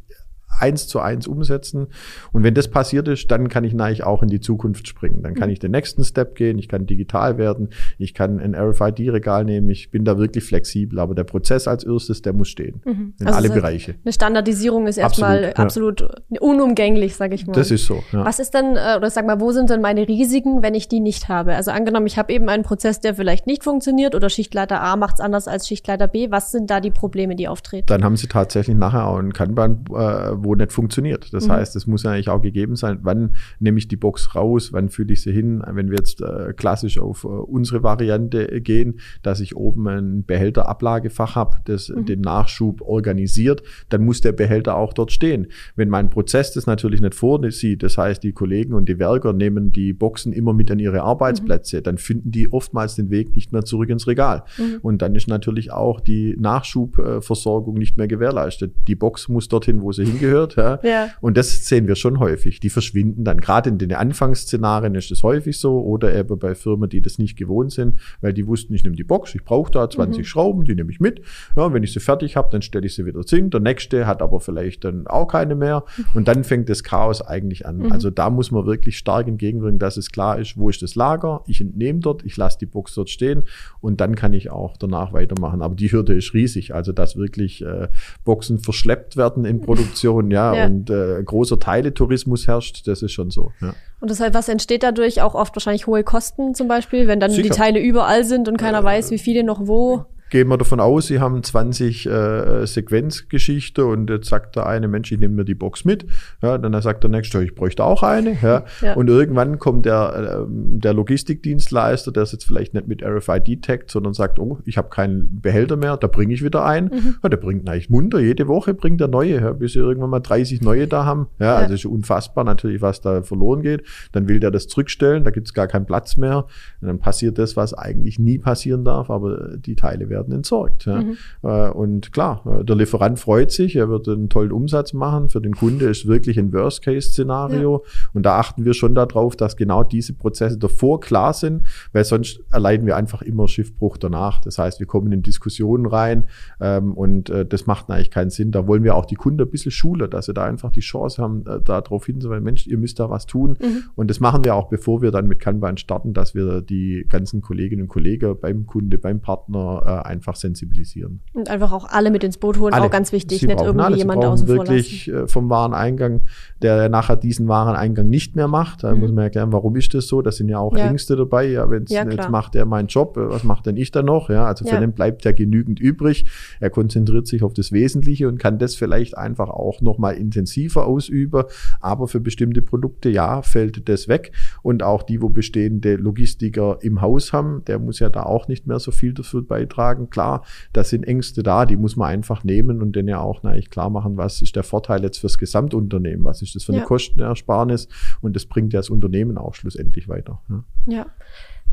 eins 0.61 0.87
zu 0.87 1.01
eins 1.01 1.27
umsetzen. 1.27 1.89
Und 2.33 2.43
wenn 2.43 2.55
das 2.55 2.69
passiert 2.69 3.09
ist, 3.09 3.31
dann 3.31 3.49
kann 3.49 3.65
ich 3.65 3.75
natürlich 3.75 4.05
auch 4.05 4.23
in 4.23 4.29
die 4.29 4.41
Zukunft 4.41 4.89
springen. 4.89 5.23
Dann 5.23 5.35
kann 5.35 5.49
mhm. 5.49 5.55
ich 5.55 5.59
den 5.59 5.73
nächsten 5.73 6.05
Step 6.05 6.35
gehen, 6.35 6.59
ich 6.59 6.69
kann 6.69 6.87
digital 6.87 7.39
werden, 7.39 7.71
ich 7.99 8.15
kann 8.15 8.41
ein 8.41 8.55
RFID-Regal 8.55 9.45
nehmen, 9.45 9.69
ich 9.69 9.91
bin 9.91 10.05
da 10.05 10.19
wirklich 10.19 10.45
flexibel. 10.45 10.99
Aber 10.99 11.15
der 11.15 11.25
Prozess 11.25 11.69
als 11.69 11.85
erstes, 11.85 12.23
der 12.23 12.33
muss 12.33 12.49
stehen. 12.49 12.81
Mhm. 12.85 13.15
In 13.19 13.27
also 13.27 13.39
alle 13.39 13.51
Bereiche. 13.51 13.95
Eine 14.05 14.13
Standardisierung 14.13 14.87
ist 14.87 14.97
erstmal 14.97 15.55
absolut, 15.57 16.01
absolut 16.01 16.23
ja. 16.31 16.41
unumgänglich, 16.41 17.17
sage 17.17 17.35
ich 17.35 17.47
mal. 17.47 17.53
Das 17.53 17.71
ist 17.71 17.87
so. 17.87 18.03
Ja. 18.13 18.25
Was 18.25 18.39
ist 18.39 18.55
denn, 18.55 18.77
äh, 18.77 18.97
oder 18.97 19.11
sag 19.11 19.27
mal, 19.27 19.41
wo 19.41 19.53
sind 19.53 19.71
denn 19.71 19.81
meine 19.81 20.07
Risiken, 20.07 20.63
wenn 20.63 20.75
ich 20.75 20.89
die 20.89 21.01
nicht 21.01 21.29
habe? 21.29 21.55
Also 21.55 21.71
angenommen, 21.71 22.07
ich 22.07 22.19
habe 22.19 22.33
eben 22.33 22.49
einen 22.49 22.63
Prozess, 22.63 23.01
der 23.01 23.15
vielleicht 23.15 23.47
nicht 23.47 23.65
funktioniert 23.65 24.15
oder 24.15 24.29
Schichtleiter 24.29 24.81
A 24.81 24.97
macht 24.97 25.15
es 25.15 25.21
anders 25.21 25.49
als 25.49 25.67
Schichtleiter 25.69 26.09
B. 26.09 26.31
Was 26.31 26.51
sind 26.51 26.71
da 26.71 26.81
die 26.81 26.91
Probleme, 26.91 27.37
die 27.37 27.49
auftreten? 27.49 27.87
Dann 27.87 28.05
haben 28.05 28.17
Sie 28.17 28.27
tatsächlich 28.27 28.77
nachher 28.77 29.07
auch 29.07 29.19
ein 29.19 29.33
Kanban, 29.33 29.85
äh, 29.91 29.93
wo 29.93 30.50
nicht 30.55 30.73
funktioniert. 30.73 31.33
Das 31.33 31.47
mhm. 31.47 31.53
heißt, 31.53 31.77
es 31.77 31.87
muss 31.87 32.05
eigentlich 32.07 32.29
auch 32.29 32.43
gegeben 32.43 32.77
sein, 32.77 32.99
wann 33.03 33.35
nehme 33.59 33.79
ich 33.79 33.89
die 33.89 33.97
Box 33.97 34.35
raus, 34.35 34.73
wann 34.73 34.89
fühle 34.89 35.13
ich 35.13 35.23
sie 35.23 35.33
hin, 35.33 35.63
wenn 35.67 35.91
wir 35.91 35.99
jetzt 35.99 36.21
äh, 36.21 36.53
klassisch 36.55 36.99
auf 36.99 37.25
äh, 37.25 37.29
unsere 37.29 37.83
Variante 37.83 38.61
gehen, 38.61 39.01
dass 39.23 39.41
ich 39.41 39.57
oben 39.57 39.89
ein 39.89 40.25
Behälterablagefach 40.25 41.37
habe, 41.37 41.57
das 41.65 41.89
mhm. 41.89 42.07
den 42.07 42.21
Nachschub 42.21 42.81
organisiert, 42.83 43.63
dann 43.89 44.05
muss 44.05 44.21
der 44.21 44.33
Behälter 44.33 44.77
auch 44.77 44.93
dort 44.93 45.13
stehen. 45.13 45.49
Wenn 45.77 45.89
mein 45.89 46.11
Prozess 46.11 46.53
das 46.53 46.67
natürlich 46.67 47.01
nicht 47.01 47.15
vorsieht, 47.15 47.83
das 47.83 47.99
heißt, 47.99 48.23
die 48.23 48.33
Kollegen 48.33 48.75
und 48.75 48.89
die 48.89 48.99
Werker 48.99 49.33
nehmen 49.33 49.73
die 49.73 49.93
Boxen 49.93 50.33
immer 50.33 50.53
mit 50.53 50.71
an 50.71 50.79
ihre 50.79 51.03
Arbeitsplätze, 51.03 51.79
mhm. 51.79 51.83
dann 51.83 51.99
finden 51.99 52.31
die 52.31 52.53
oftmals 52.53 52.95
den 52.95 53.11
Weg 53.11 53.35
nicht 53.35 53.53
mehr 53.53 53.65
zurück 53.65 53.89
ins 53.91 54.07
Regal. 54.07 54.45
Mhm. 54.59 54.79
Und 54.83 55.03
dann 55.03 55.15
ist 55.15 55.29
natürlich 55.29 55.73
auch 55.73 56.01
die 56.01 56.37
Nachschubversorgung 56.39 57.75
nicht 57.75 57.97
mehr 57.97 58.09
gewährleistet. 58.09 58.75
Die 58.89 58.95
Box 58.95 59.29
muss 59.29 59.49
dorthin, 59.49 59.83
wo 59.83 59.93
sie 59.93 60.05
hingehört. 60.05 60.40
Ja. 60.57 60.81
ja. 60.83 61.09
Und 61.21 61.37
das 61.37 61.67
sehen 61.67 61.87
wir 61.87 61.97
schon 61.97 62.19
häufig. 62.19 62.61
Die 62.61 62.71
verschwinden 62.71 63.25
dann. 63.25 63.41
Gerade 63.41 63.71
in 63.71 63.79
den 63.79 63.93
Anfangsszenarien 63.93 64.95
ist 64.95 65.11
es 65.11 65.23
häufig 65.23 65.59
so 65.59 65.81
oder 65.81 66.15
eben 66.15 66.39
bei 66.39 66.55
Firmen, 66.55 66.89
die 66.89 67.01
das 67.01 67.19
nicht 67.19 67.37
gewohnt 67.37 67.73
sind, 67.73 67.97
weil 68.21 68.33
die 68.33 68.47
wussten, 68.47 68.75
ich 68.75 68.85
nehme 68.85 68.97
die 68.97 69.05
Box, 69.05 69.35
ich 69.35 69.45
brauche 69.45 69.71
da 69.71 69.89
20 69.89 70.19
mhm. 70.19 70.25
Schrauben, 70.25 70.65
die 70.65 70.75
nehme 70.75 70.91
ich 70.91 71.01
mit. 71.01 71.23
Ja, 71.57 71.73
wenn 71.73 71.83
ich 71.83 71.93
sie 71.93 72.01
fertig 72.01 72.37
habe, 72.37 72.49
dann 72.51 72.63
stelle 72.63 72.87
ich 72.87 72.95
sie 72.95 73.07
wieder 73.07 73.21
hin. 73.29 73.51
Der 73.51 73.61
nächste 73.61 74.07
hat 74.07 74.23
aber 74.23 74.41
vielleicht 74.41 74.85
dann 74.85 75.07
auch 75.07 75.27
keine 75.27 75.55
mehr. 75.55 75.85
Und 76.15 76.29
dann 76.29 76.45
fängt 76.45 76.69
das 76.69 76.83
Chaos 76.83 77.23
eigentlich 77.23 77.67
an. 77.67 77.79
Mhm. 77.79 77.93
Also 77.93 78.11
da 78.11 78.31
muss 78.31 78.51
man 78.51 78.67
wirklich 78.67 78.99
stark 78.99 79.29
entgegenwirken, 79.29 79.79
dass 79.79 79.97
es 79.97 80.11
klar 80.11 80.39
ist, 80.39 80.57
wo 80.57 80.69
ist 80.69 80.83
das 80.83 80.95
Lager. 80.95 81.43
Ich 81.47 81.61
entnehme 81.61 82.01
dort, 82.01 82.25
ich 82.25 82.37
lasse 82.37 82.59
die 82.59 82.67
Box 82.67 82.95
dort 82.95 83.11
stehen 83.11 83.45
und 83.81 84.01
dann 84.01 84.15
kann 84.15 84.33
ich 84.33 84.51
auch 84.51 84.77
danach 84.77 85.13
weitermachen. 85.13 85.63
Aber 85.63 85.75
die 85.75 85.93
Hürde 85.93 86.15
ist 86.15 86.35
riesig. 86.35 86.75
Also 86.75 86.93
dass 86.93 87.17
wirklich 87.17 87.63
äh, 87.65 87.89
Boxen 88.25 88.59
verschleppt 88.59 89.17
werden 89.17 89.45
in 89.45 89.61
Produktion, 89.71 90.30
ja, 90.31 90.55
ja. 90.55 90.67
und 90.67 90.91
äh, 90.91 91.23
großer 91.23 91.59
Teiletourismus 91.59 92.47
herrscht, 92.47 92.87
das 92.87 93.03
ist 93.03 93.13
schon 93.13 93.31
so. 93.31 93.53
Ja. 93.61 93.75
Und 94.01 94.11
deshalb, 94.11 94.35
was 94.35 94.49
entsteht 94.49 94.83
dadurch? 94.83 95.21
Auch 95.23 95.35
oft 95.35 95.55
wahrscheinlich 95.55 95.87
hohe 95.87 96.05
Kosten 96.05 96.55
zum 96.55 96.69
Beispiel, 96.69 97.07
wenn 97.07 97.21
dann 97.21 97.31
Sicher. 97.31 97.43
die 97.43 97.51
Teile 97.51 97.81
überall 97.81 98.25
sind 98.25 98.49
und 98.49 98.57
keiner 98.57 98.81
äh, 98.81 98.85
weiß, 98.85 99.11
wie 99.11 99.19
viele 99.19 99.45
noch 99.45 99.67
wo 99.67 100.07
gehen 100.31 100.49
wir 100.49 100.57
davon 100.57 100.81
aus, 100.81 101.09
Sie 101.09 101.21
haben 101.21 101.43
20 101.43 102.07
äh, 102.07 102.67
Sequenzgeschichte 102.67 103.85
und 103.85 104.09
jetzt 104.09 104.29
sagt 104.29 104.57
der 104.57 104.67
eine 104.67 104.89
Mensch, 104.89 105.11
ich 105.13 105.19
nehme 105.19 105.35
mir 105.35 105.45
die 105.45 105.55
Box 105.55 105.85
mit. 105.85 106.07
Ja, 106.41 106.57
dann 106.57 106.81
sagt 106.81 107.03
der 107.03 107.11
nächste, 107.11 107.43
ich 107.43 107.55
bräuchte 107.55 107.85
auch 107.85 108.03
eine. 108.03 108.39
Ja. 108.41 108.65
ja. 108.81 108.95
Und 108.95 109.09
irgendwann 109.09 109.59
kommt 109.59 109.87
der, 109.87 110.45
äh, 110.45 110.47
der 110.49 110.95
Logistikdienstleister, 110.95 112.13
der 112.13 112.23
ist 112.23 112.33
jetzt 112.33 112.45
vielleicht 112.45 112.75
nicht 112.75 112.87
mit 112.87 113.03
RFID 113.03 113.63
taggt, 113.63 113.91
sondern 113.91 114.15
sagt, 114.15 114.39
oh, 114.39 114.59
ich 114.65 114.79
habe 114.79 114.89
keinen 114.89 115.41
Behälter 115.41 115.77
mehr, 115.77 115.97
da 115.97 116.07
bringe 116.07 116.33
ich 116.33 116.45
wieder 116.45 116.65
ein. 116.65 116.85
Mhm. 116.85 117.17
Ja, 117.23 117.29
der 117.29 117.37
bringt 117.37 117.69
eigentlich 117.69 117.91
munter, 117.91 118.21
jede 118.21 118.47
Woche 118.47 118.73
bringt 118.73 119.01
er 119.01 119.09
neue, 119.09 119.41
ja, 119.41 119.53
bis 119.53 119.73
sie 119.73 119.81
irgendwann 119.81 120.11
mal 120.11 120.21
30 120.21 120.63
neue 120.63 120.87
da 120.87 121.05
haben. 121.05 121.27
Ja, 121.39 121.47
ja. 121.47 121.57
also 121.57 121.75
ist 121.75 121.87
unfassbar 121.87 122.45
natürlich, 122.45 122.81
was 122.81 123.01
da 123.01 123.23
verloren 123.23 123.63
geht. 123.63 123.83
Dann 124.13 124.29
will 124.29 124.39
der 124.39 124.53
das 124.53 124.69
zurückstellen, 124.69 125.25
da 125.25 125.31
gibt 125.31 125.49
es 125.49 125.55
gar 125.55 125.67
keinen 125.67 125.87
Platz 125.87 126.17
mehr. 126.17 126.47
Und 126.81 126.89
dann 126.89 126.99
passiert 127.01 127.39
das, 127.39 127.57
was 127.57 127.75
eigentlich 127.75 128.19
nie 128.19 128.39
passieren 128.39 128.85
darf, 128.85 129.11
aber 129.11 129.57
die 129.57 129.75
Teile 129.75 130.09
werden 130.09 130.20
werden 130.21 130.33
entsorgt. 130.33 130.87
Ja. 130.87 131.03
Mhm. 131.03 131.17
Äh, 131.43 131.71
und 131.71 132.13
klar, 132.13 132.43
äh, 132.47 132.65
der 132.65 132.77
Lieferant 132.77 133.19
freut 133.19 133.51
sich, 133.51 133.77
er 133.77 133.89
wird 133.89 134.09
einen 134.09 134.29
tollen 134.29 134.53
Umsatz 134.53 134.93
machen. 134.93 135.29
Für 135.29 135.41
den 135.41 135.55
Kunde 135.55 135.87
ist 135.87 136.07
wirklich 136.07 136.39
ein 136.39 136.53
Worst-Case-Szenario. 136.53 137.83
Ja. 137.85 138.11
Und 138.15 138.25
da 138.25 138.39
achten 138.39 138.65
wir 138.65 138.75
schon 138.75 138.95
darauf, 138.95 139.37
dass 139.37 139.57
genau 139.57 139.83
diese 139.83 140.13
Prozesse 140.13 140.59
davor 140.59 141.01
klar 141.01 141.33
sind, 141.33 141.63
weil 141.93 142.05
sonst 142.05 142.41
erleiden 142.51 142.87
wir 142.87 142.97
einfach 142.97 143.23
immer 143.23 143.49
Schiffbruch 143.49 143.97
danach. 143.97 144.41
Das 144.41 144.59
heißt, 144.59 144.81
wir 144.81 144.87
kommen 144.87 145.13
in 145.13 145.23
Diskussionen 145.23 145.87
rein 145.87 146.27
ähm, 146.61 146.95
und 146.95 147.31
äh, 147.31 147.47
das 147.47 147.67
macht 147.67 147.91
eigentlich 147.91 148.11
keinen 148.11 148.31
Sinn. 148.31 148.53
Da 148.53 148.67
wollen 148.67 148.85
wir 148.85 148.95
auch 148.95 149.07
die 149.07 149.15
Kunden 149.15 149.41
ein 149.41 149.51
bisschen 149.51 149.73
schulen, 149.73 150.11
dass 150.11 150.27
sie 150.27 150.35
da 150.35 150.45
einfach 150.45 150.71
die 150.71 150.81
Chance 150.81 151.23
haben, 151.23 151.45
da 151.45 151.81
darauf 151.81 152.07
hinzuweisen, 152.07 152.45
Mensch, 152.45 152.67
ihr 152.67 152.79
müsst 152.79 153.01
da 153.01 153.11
was 153.11 153.27
tun. 153.27 153.57
Mhm. 153.61 153.85
Und 153.95 154.11
das 154.11 154.21
machen 154.21 154.45
wir 154.45 154.55
auch, 154.55 154.69
bevor 154.69 155.03
wir 155.03 155.11
dann 155.11 155.27
mit 155.27 155.41
Kanban 155.41 155.77
starten, 155.77 156.13
dass 156.13 156.35
wir 156.35 156.61
die 156.61 157.07
ganzen 157.09 157.41
Kolleginnen 157.41 157.83
und 157.83 157.89
Kollegen 157.89 158.39
beim 158.41 158.67
Kunde, 158.67 158.99
beim 158.99 159.21
Partner 159.21 160.03
einfach 160.11 160.37
sensibilisieren. 160.37 161.21
Und 161.33 161.49
einfach 161.49 161.73
auch 161.73 161.89
alle 161.89 162.11
mit 162.11 162.25
ins 162.25 162.37
Boot 162.37 162.59
holen, 162.59 162.75
alle. 162.75 162.85
auch 162.85 162.91
ganz 162.91 163.13
wichtig, 163.13 163.41
Sie 163.41 163.47
nicht 163.47 163.61
irgendwie 163.61 163.85
alle. 163.85 163.97
jemand 163.97 164.25
außen 164.25 164.49
wirklich 164.49 165.07
lassen. 165.07 165.25
Äh, 165.25 165.29
vom 165.29 165.49
Wareneingang, 165.49 166.23
der 166.61 166.89
nachher 166.89 167.17
diesen 167.17 167.49
Wareneingang 167.49 168.09
nicht 168.09 168.37
mehr 168.37 168.49
macht. 168.49 168.85
Da 168.85 168.95
mhm. 168.95 169.01
muss 169.01 169.13
man 169.13 169.25
erklären, 169.25 169.53
warum 169.53 169.77
ist 169.77 169.95
das 169.95 170.07
so? 170.09 170.21
Da 170.21 170.33
sind 170.33 170.49
ja 170.49 170.59
auch 170.59 170.77
ja. 170.77 170.89
Ängste 170.89 171.17
dabei. 171.17 171.47
Ja, 171.47 171.71
wenn 171.71 171.85
ja, 171.89 172.09
jetzt 172.09 172.29
macht 172.29 172.55
er 172.55 172.67
meinen 172.67 172.89
Job, 172.89 173.17
äh, 173.17 173.31
was 173.31 173.45
macht 173.45 173.67
denn 173.67 173.77
ich 173.77 173.91
dann 173.91 174.07
noch? 174.07 174.29
Ja, 174.29 174.47
also 174.47 174.65
für 174.65 174.75
ja. 174.75 174.81
den 174.81 174.93
bleibt 174.93 175.25
ja 175.25 175.33
genügend 175.33 175.81
übrig. 175.81 176.27
Er 176.59 176.71
konzentriert 176.71 177.27
sich 177.27 177.43
auf 177.43 177.55
das 177.55 177.73
Wesentliche 177.73 178.29
und 178.29 178.39
kann 178.39 178.59
das 178.59 178.75
vielleicht 178.75 179.17
einfach 179.17 179.49
auch 179.49 179.81
noch 179.81 179.99
mal 179.99 180.13
intensiver 180.13 180.87
ausüben. 180.87 181.45
Aber 181.81 182.09
für 182.09 182.21
bestimmte 182.21 182.63
Produkte, 182.63 183.09
ja, 183.09 183.43
fällt 183.43 183.89
das 183.89 184.09
weg. 184.09 184.33
Und 184.63 184.83
auch 184.83 185.03
die, 185.03 185.23
wo 185.23 185.29
bestehende 185.29 185.97
Logistiker 185.97 186.79
im 186.83 187.01
Haus 187.01 187.33
haben, 187.33 187.63
der 187.67 187.79
muss 187.79 188.01
ja 188.01 188.09
da 188.09 188.25
auch 188.25 188.49
nicht 188.49 188.67
mehr 188.67 188.79
so 188.79 188.91
viel 188.91 189.15
dafür 189.15 189.43
beitragen 189.43 190.00
sagen, 190.01 190.11
klar, 190.11 190.45
da 190.73 190.85
sind 190.85 191.05
Ängste 191.07 191.43
da, 191.43 191.67
die 191.67 191.77
muss 191.77 191.97
man 191.97 192.09
einfach 192.09 192.45
nehmen 192.45 192.83
und 192.83 192.97
denen 192.97 193.09
ja 193.09 193.21
auch 193.21 193.41
na, 193.43 193.57
ich 193.57 193.71
klar 193.71 193.91
machen, 193.91 194.17
was 194.17 194.43
ist 194.43 194.57
der 194.57 194.63
Vorteil 194.63 195.03
jetzt 195.03 195.19
fürs 195.19 195.39
Gesamtunternehmen, 195.39 196.25
was 196.25 196.43
ist 196.43 196.55
das 196.55 196.65
für 196.65 196.73
eine 196.73 196.83
ja. 196.83 196.87
Kostenersparnis 196.87 197.89
und 198.21 198.37
das 198.37 198.47
bringt 198.47 198.73
ja 198.73 198.81
das 198.81 198.91
Unternehmen 198.91 199.39
auch 199.39 199.55
schlussendlich 199.55 200.09
weiter. 200.09 200.41
Ja. 200.49 200.65
ja. 200.87 201.07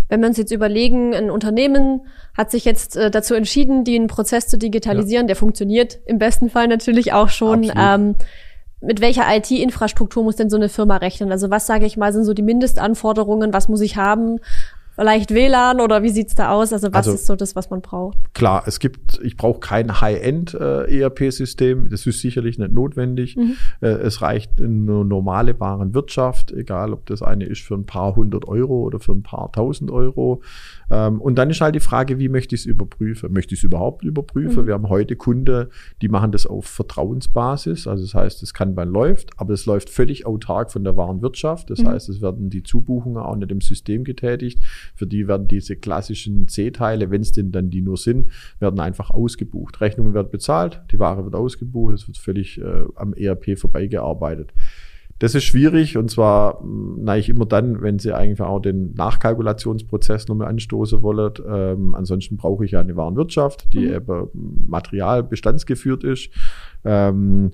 Wenn 0.09 0.21
wir 0.21 0.27
uns 0.29 0.37
jetzt 0.37 0.51
überlegen, 0.51 1.13
ein 1.13 1.29
Unternehmen 1.29 2.01
hat 2.33 2.49
sich 2.49 2.63
jetzt 2.63 2.95
äh, 2.95 3.11
dazu 3.11 3.33
entschieden, 3.33 3.83
den 3.83 4.07
Prozess 4.07 4.47
zu 4.47 4.57
digitalisieren, 4.57 5.25
ja. 5.25 5.27
der 5.27 5.35
funktioniert 5.35 5.99
im 6.05 6.17
besten 6.17 6.49
Fall 6.49 6.67
natürlich 6.67 7.11
auch 7.11 7.29
schon. 7.29 7.69
Ähm, 7.75 8.15
mit 8.79 9.01
welcher 9.01 9.23
IT-Infrastruktur 9.35 10.23
muss 10.23 10.35
denn 10.35 10.51
so 10.51 10.55
eine 10.55 10.69
Firma 10.69 10.97
rechnen? 10.97 11.31
Also 11.31 11.49
was 11.49 11.65
sage 11.65 11.85
ich 11.85 11.97
mal, 11.97 12.13
sind 12.13 12.25
so 12.25 12.33
die 12.33 12.43
Mindestanforderungen? 12.43 13.51
Was 13.51 13.67
muss 13.67 13.81
ich 13.81 13.97
haben? 13.97 14.39
Vielleicht 14.97 15.31
WLAN 15.31 15.79
oder 15.79 16.01
wie 16.01 16.09
sieht's 16.09 16.33
da 16.33 16.49
aus? 16.49 16.73
Also 16.73 16.87
was 16.87 16.95
also, 16.95 17.13
ist 17.13 17.27
so 17.27 17.35
das, 17.35 17.55
was 17.55 17.69
man 17.69 17.81
braucht? 17.81 18.17
Klar, 18.33 18.63
es 18.65 18.79
gibt, 18.79 19.19
ich 19.21 19.37
brauche 19.37 19.59
kein 19.59 20.01
High-End-ERP-System. 20.01 21.85
Äh, 21.85 21.89
das 21.89 22.07
ist 22.07 22.19
sicherlich 22.19 22.57
nicht 22.57 22.71
notwendig. 22.71 23.37
Mhm. 23.37 23.57
Äh, 23.79 23.89
es 23.89 24.23
reicht 24.23 24.59
eine 24.59 25.05
normale 25.05 25.59
Warenwirtschaft, 25.59 26.51
egal 26.51 26.93
ob 26.93 27.05
das 27.05 27.21
eine 27.21 27.45
ist 27.45 27.61
für 27.61 27.75
ein 27.75 27.85
paar 27.85 28.15
hundert 28.15 28.47
Euro 28.47 28.81
oder 28.81 28.99
für 28.99 29.11
ein 29.11 29.21
paar 29.21 29.51
tausend 29.51 29.91
Euro. 29.91 30.41
Ähm, 30.89 31.21
und 31.21 31.35
dann 31.35 31.49
ist 31.49 31.61
halt 31.61 31.75
die 31.75 31.79
Frage, 31.79 32.19
wie 32.19 32.29
möchte 32.29 32.55
ich 32.55 32.61
es 32.61 32.65
überprüfen? 32.65 33.31
Möchte 33.33 33.53
ich 33.53 33.61
es 33.61 33.63
überhaupt 33.63 34.03
überprüfen? 34.03 34.63
Mhm. 34.63 34.67
Wir 34.67 34.73
haben 34.73 34.89
heute 34.89 35.15
Kunden, 35.15 35.67
die 36.01 36.09
machen 36.09 36.31
das 36.31 36.45
auf 36.45 36.65
Vertrauensbasis. 36.65 37.87
Also 37.87 38.03
das 38.03 38.13
heißt, 38.13 38.41
das 38.41 38.53
Kanban 38.53 38.89
läuft, 38.89 39.31
aber 39.37 39.53
es 39.53 39.65
läuft 39.65 39.89
völlig 39.89 40.25
autark 40.25 40.71
von 40.71 40.83
der 40.83 40.95
Warenwirtschaft. 40.95 41.69
Das 41.69 41.79
mhm. 41.79 41.89
heißt, 41.89 42.09
es 42.09 42.21
werden 42.21 42.49
die 42.49 42.63
Zubuchungen 42.63 43.21
auch 43.21 43.35
nicht 43.35 43.51
im 43.51 43.61
System 43.61 44.03
getätigt. 44.03 44.63
Für 44.95 45.07
die 45.07 45.27
werden 45.27 45.47
diese 45.47 45.75
klassischen 45.75 46.47
C-Teile, 46.47 47.11
wenn 47.11 47.21
es 47.21 47.31
denn 47.31 47.51
dann 47.51 47.69
die 47.69 47.81
nur 47.81 47.97
sind, 47.97 48.27
werden 48.59 48.79
einfach 48.79 49.11
ausgebucht. 49.11 49.81
Rechnungen 49.81 50.13
werden 50.13 50.31
bezahlt, 50.31 50.81
die 50.91 50.99
Ware 50.99 51.23
wird 51.23 51.35
ausgebucht, 51.35 51.93
es 51.95 52.07
wird 52.07 52.17
völlig 52.17 52.59
äh, 52.59 52.85
am 52.95 53.13
ERP 53.13 53.57
vorbeigearbeitet. 53.57 54.53
Das 55.19 55.33
ist 55.33 55.45
schwierig 55.45 55.97
und 55.97 56.11
zwar 56.11 56.61
eigentlich 56.61 57.29
immer 57.29 57.45
dann, 57.45 57.81
wenn 57.81 57.97
Sie 57.97 58.13
eigentlich 58.13 58.39
auch 58.41 58.59
den 58.59 58.93
Nachkalkulationsprozess 58.93 60.27
nochmal 60.27 60.47
anstoßen 60.47 61.01
wollen. 61.01 61.33
Ähm, 61.47 61.95
ansonsten 61.95 62.37
brauche 62.37 62.65
ich 62.65 62.71
ja 62.71 62.81
eine 62.81 62.95
Warenwirtschaft, 62.95 63.73
die 63.73 63.87
mhm. 63.87 63.93
eben 63.93 64.27
materialbestandsgeführt 64.67 66.03
ist. 66.03 66.29
Ähm, 66.85 67.51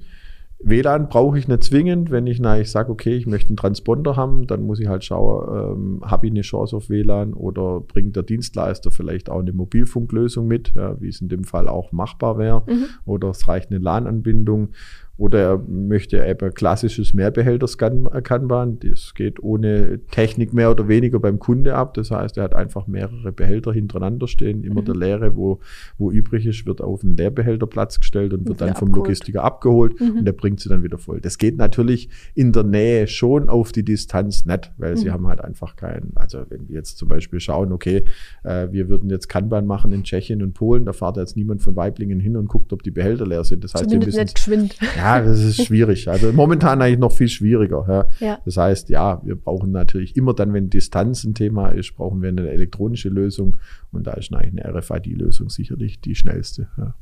WLAN 0.63 1.10
brauche 1.10 1.38
ich 1.38 1.48
nicht 1.48 1.63
zwingend. 1.63 2.10
Wenn 2.10 2.25
ich, 2.25 2.39
na, 2.39 2.60
ich 2.60 2.72
sage, 2.72 2.91
okay, 2.91 3.15
ich 3.15 3.27
möchte 3.27 3.50
einen 3.50 3.58
Transponder 3.58 4.15
haben, 4.15 4.48
dann 4.48 4.63
muss 4.63 4.79
ich 4.79 4.88
halt 4.88 5.03
schauen, 5.03 6.00
ähm, 6.01 6.10
habe 6.10 6.25
ich 6.25 6.32
eine 6.32 6.41
Chance 6.41 6.75
auf 6.77 6.89
WLAN 6.89 7.34
oder 7.34 7.82
bringt 7.82 8.15
der 8.15 8.24
Dienstleister 8.24 8.89
vielleicht 8.89 9.29
auch 9.29 9.39
eine 9.39 9.51
Mobilfunklösung 9.51 10.48
mit, 10.48 10.74
ja, 10.74 11.00
wie 11.01 11.10
es 11.10 11.20
in 11.22 11.27
dem 11.27 11.43
Fall 11.43 11.67
auch 11.67 11.91
machbar 11.91 12.38
wäre, 12.38 12.63
mhm. 12.67 12.86
oder 13.05 13.29
es 13.29 13.48
reicht 13.48 13.72
eine 13.72 13.79
LAN-Anbindung. 13.79 14.70
Oder 15.15 15.39
er 15.39 15.58
möchte 15.67 16.25
eben 16.25 16.53
klassisches 16.55 17.13
Mehrbehälter-Kanban. 17.13 18.79
Das 18.79 19.13
geht 19.13 19.43
ohne 19.43 20.00
Technik 20.10 20.53
mehr 20.53 20.72
oder 20.72 20.88
weniger 20.88 21.20
beim 21.20 21.38
Kunde 21.38 21.75
ab. 21.75 21.93
Das 21.93 22.10
heißt, 22.10 22.38
er 22.38 22.46
hat 22.46 22.55
einfach 22.55 22.88
mehrere 22.88 23.32
Behälter 23.32 23.72
hintereinander 23.72 24.27
stehen. 24.27 24.63
Immer 24.63 24.82
mhm. 24.82 24.86
der 24.86 24.96
leere, 24.96 25.36
wo, 25.36 25.60
wo 26.00 26.12
übrig 26.12 26.48
ist, 26.48 26.65
wird 26.65 26.82
auf 26.82 27.03
einen 27.03 27.15
Leerbehälterplatz 27.15 28.00
gestellt 28.00 28.34
und 28.34 28.48
wird 28.48 28.60
dann 28.60 28.74
vom 28.74 28.88
abgeholt. 28.88 29.08
Logistiker 29.08 29.43
abgeholt 29.43 30.01
mhm. 30.01 30.17
und 30.17 30.25
der 30.25 30.32
bringt 30.32 30.60
sie 30.60 30.70
dann 30.70 30.82
wieder 30.82 30.98
voll. 30.98 31.22
Das 31.22 31.38
geht 31.38 31.58
natürlich 31.58 32.10
in 32.34 32.51
der 32.51 32.63
Nähe 32.63 33.05
schon 33.05 33.50
auf 33.50 33.72
die 33.72 33.84
Distanz 33.84 34.46
nicht, 34.46 34.72
weil 34.77 34.93
mhm. 34.93 34.98
sie 34.98 35.12
haben 35.12 35.27
halt 35.27 35.41
einfach 35.41 35.75
keinen, 35.75 36.13
also 36.15 36.39
wenn 36.50 36.67
wir 36.70 36.77
jetzt 36.77 36.98
zum 36.98 37.08
Beispiel 37.08 37.39
schauen, 37.39 37.72
okay, 37.72 38.03
äh, 38.43 38.70
wir 38.72 38.89
würden 38.89 39.12
jetzt 39.12 39.29
Kanban 39.29 39.67
machen 39.67 39.91
in 39.91 40.03
Tschechien 40.03 40.41
und 40.41 40.53
Polen, 40.53 40.86
da 40.86 40.93
fahrt 40.93 41.17
jetzt 41.17 41.38
niemand 41.38 41.62
von 41.62 41.75
Weiblingen 41.75 42.20
hin 42.20 42.36
und 42.36 42.48
guckt, 42.48 42.74
ob 42.74 42.82
die 42.82 42.91
Behälter 42.91 43.27
leer 43.27 43.43
sind. 43.43 43.63
Das 43.63 43.75
heißt, 43.75 43.84
Zumindest 43.84 44.17
wir 44.17 44.24
müssen, 44.24 44.25
nicht 44.25 44.36
geschwind. 44.36 44.77
Ja, 44.98 45.02
das 45.03 45.39
ist 45.39 45.65
schwierig. 45.65 46.07
Also 46.07 46.31
momentan 46.31 46.81
eigentlich 46.81 47.00
noch 47.00 47.12
viel 47.12 47.27
schwieriger. 47.29 47.86
Ja. 47.88 48.27
ja. 48.27 48.39
Das 48.45 48.57
heißt, 48.57 48.89
ja, 48.89 49.22
wir 49.24 49.36
brauchen 49.36 49.72
natürlich 49.72 50.15
immer 50.15 50.33
dann, 50.33 50.53
wenn 50.53 50.69
Distanz 50.69 51.24
ein 51.24 51.33
Thema 51.33 51.69
ist, 51.69 51.95
brauchen 51.95 52.22
wir 52.22 52.29
eine 52.29 52.50
elektronische 52.50 53.10
Lösung. 53.10 53.57
Und 53.91 54.07
da 54.07 54.13
ist 54.13 54.33
eigentlich 54.33 54.65
eine 54.65 54.79
RFID-Lösung 54.79 55.50
sicherlich 55.50 56.01
die 56.01 56.15
schnellste. 56.15 56.67
Ja. 56.77 56.95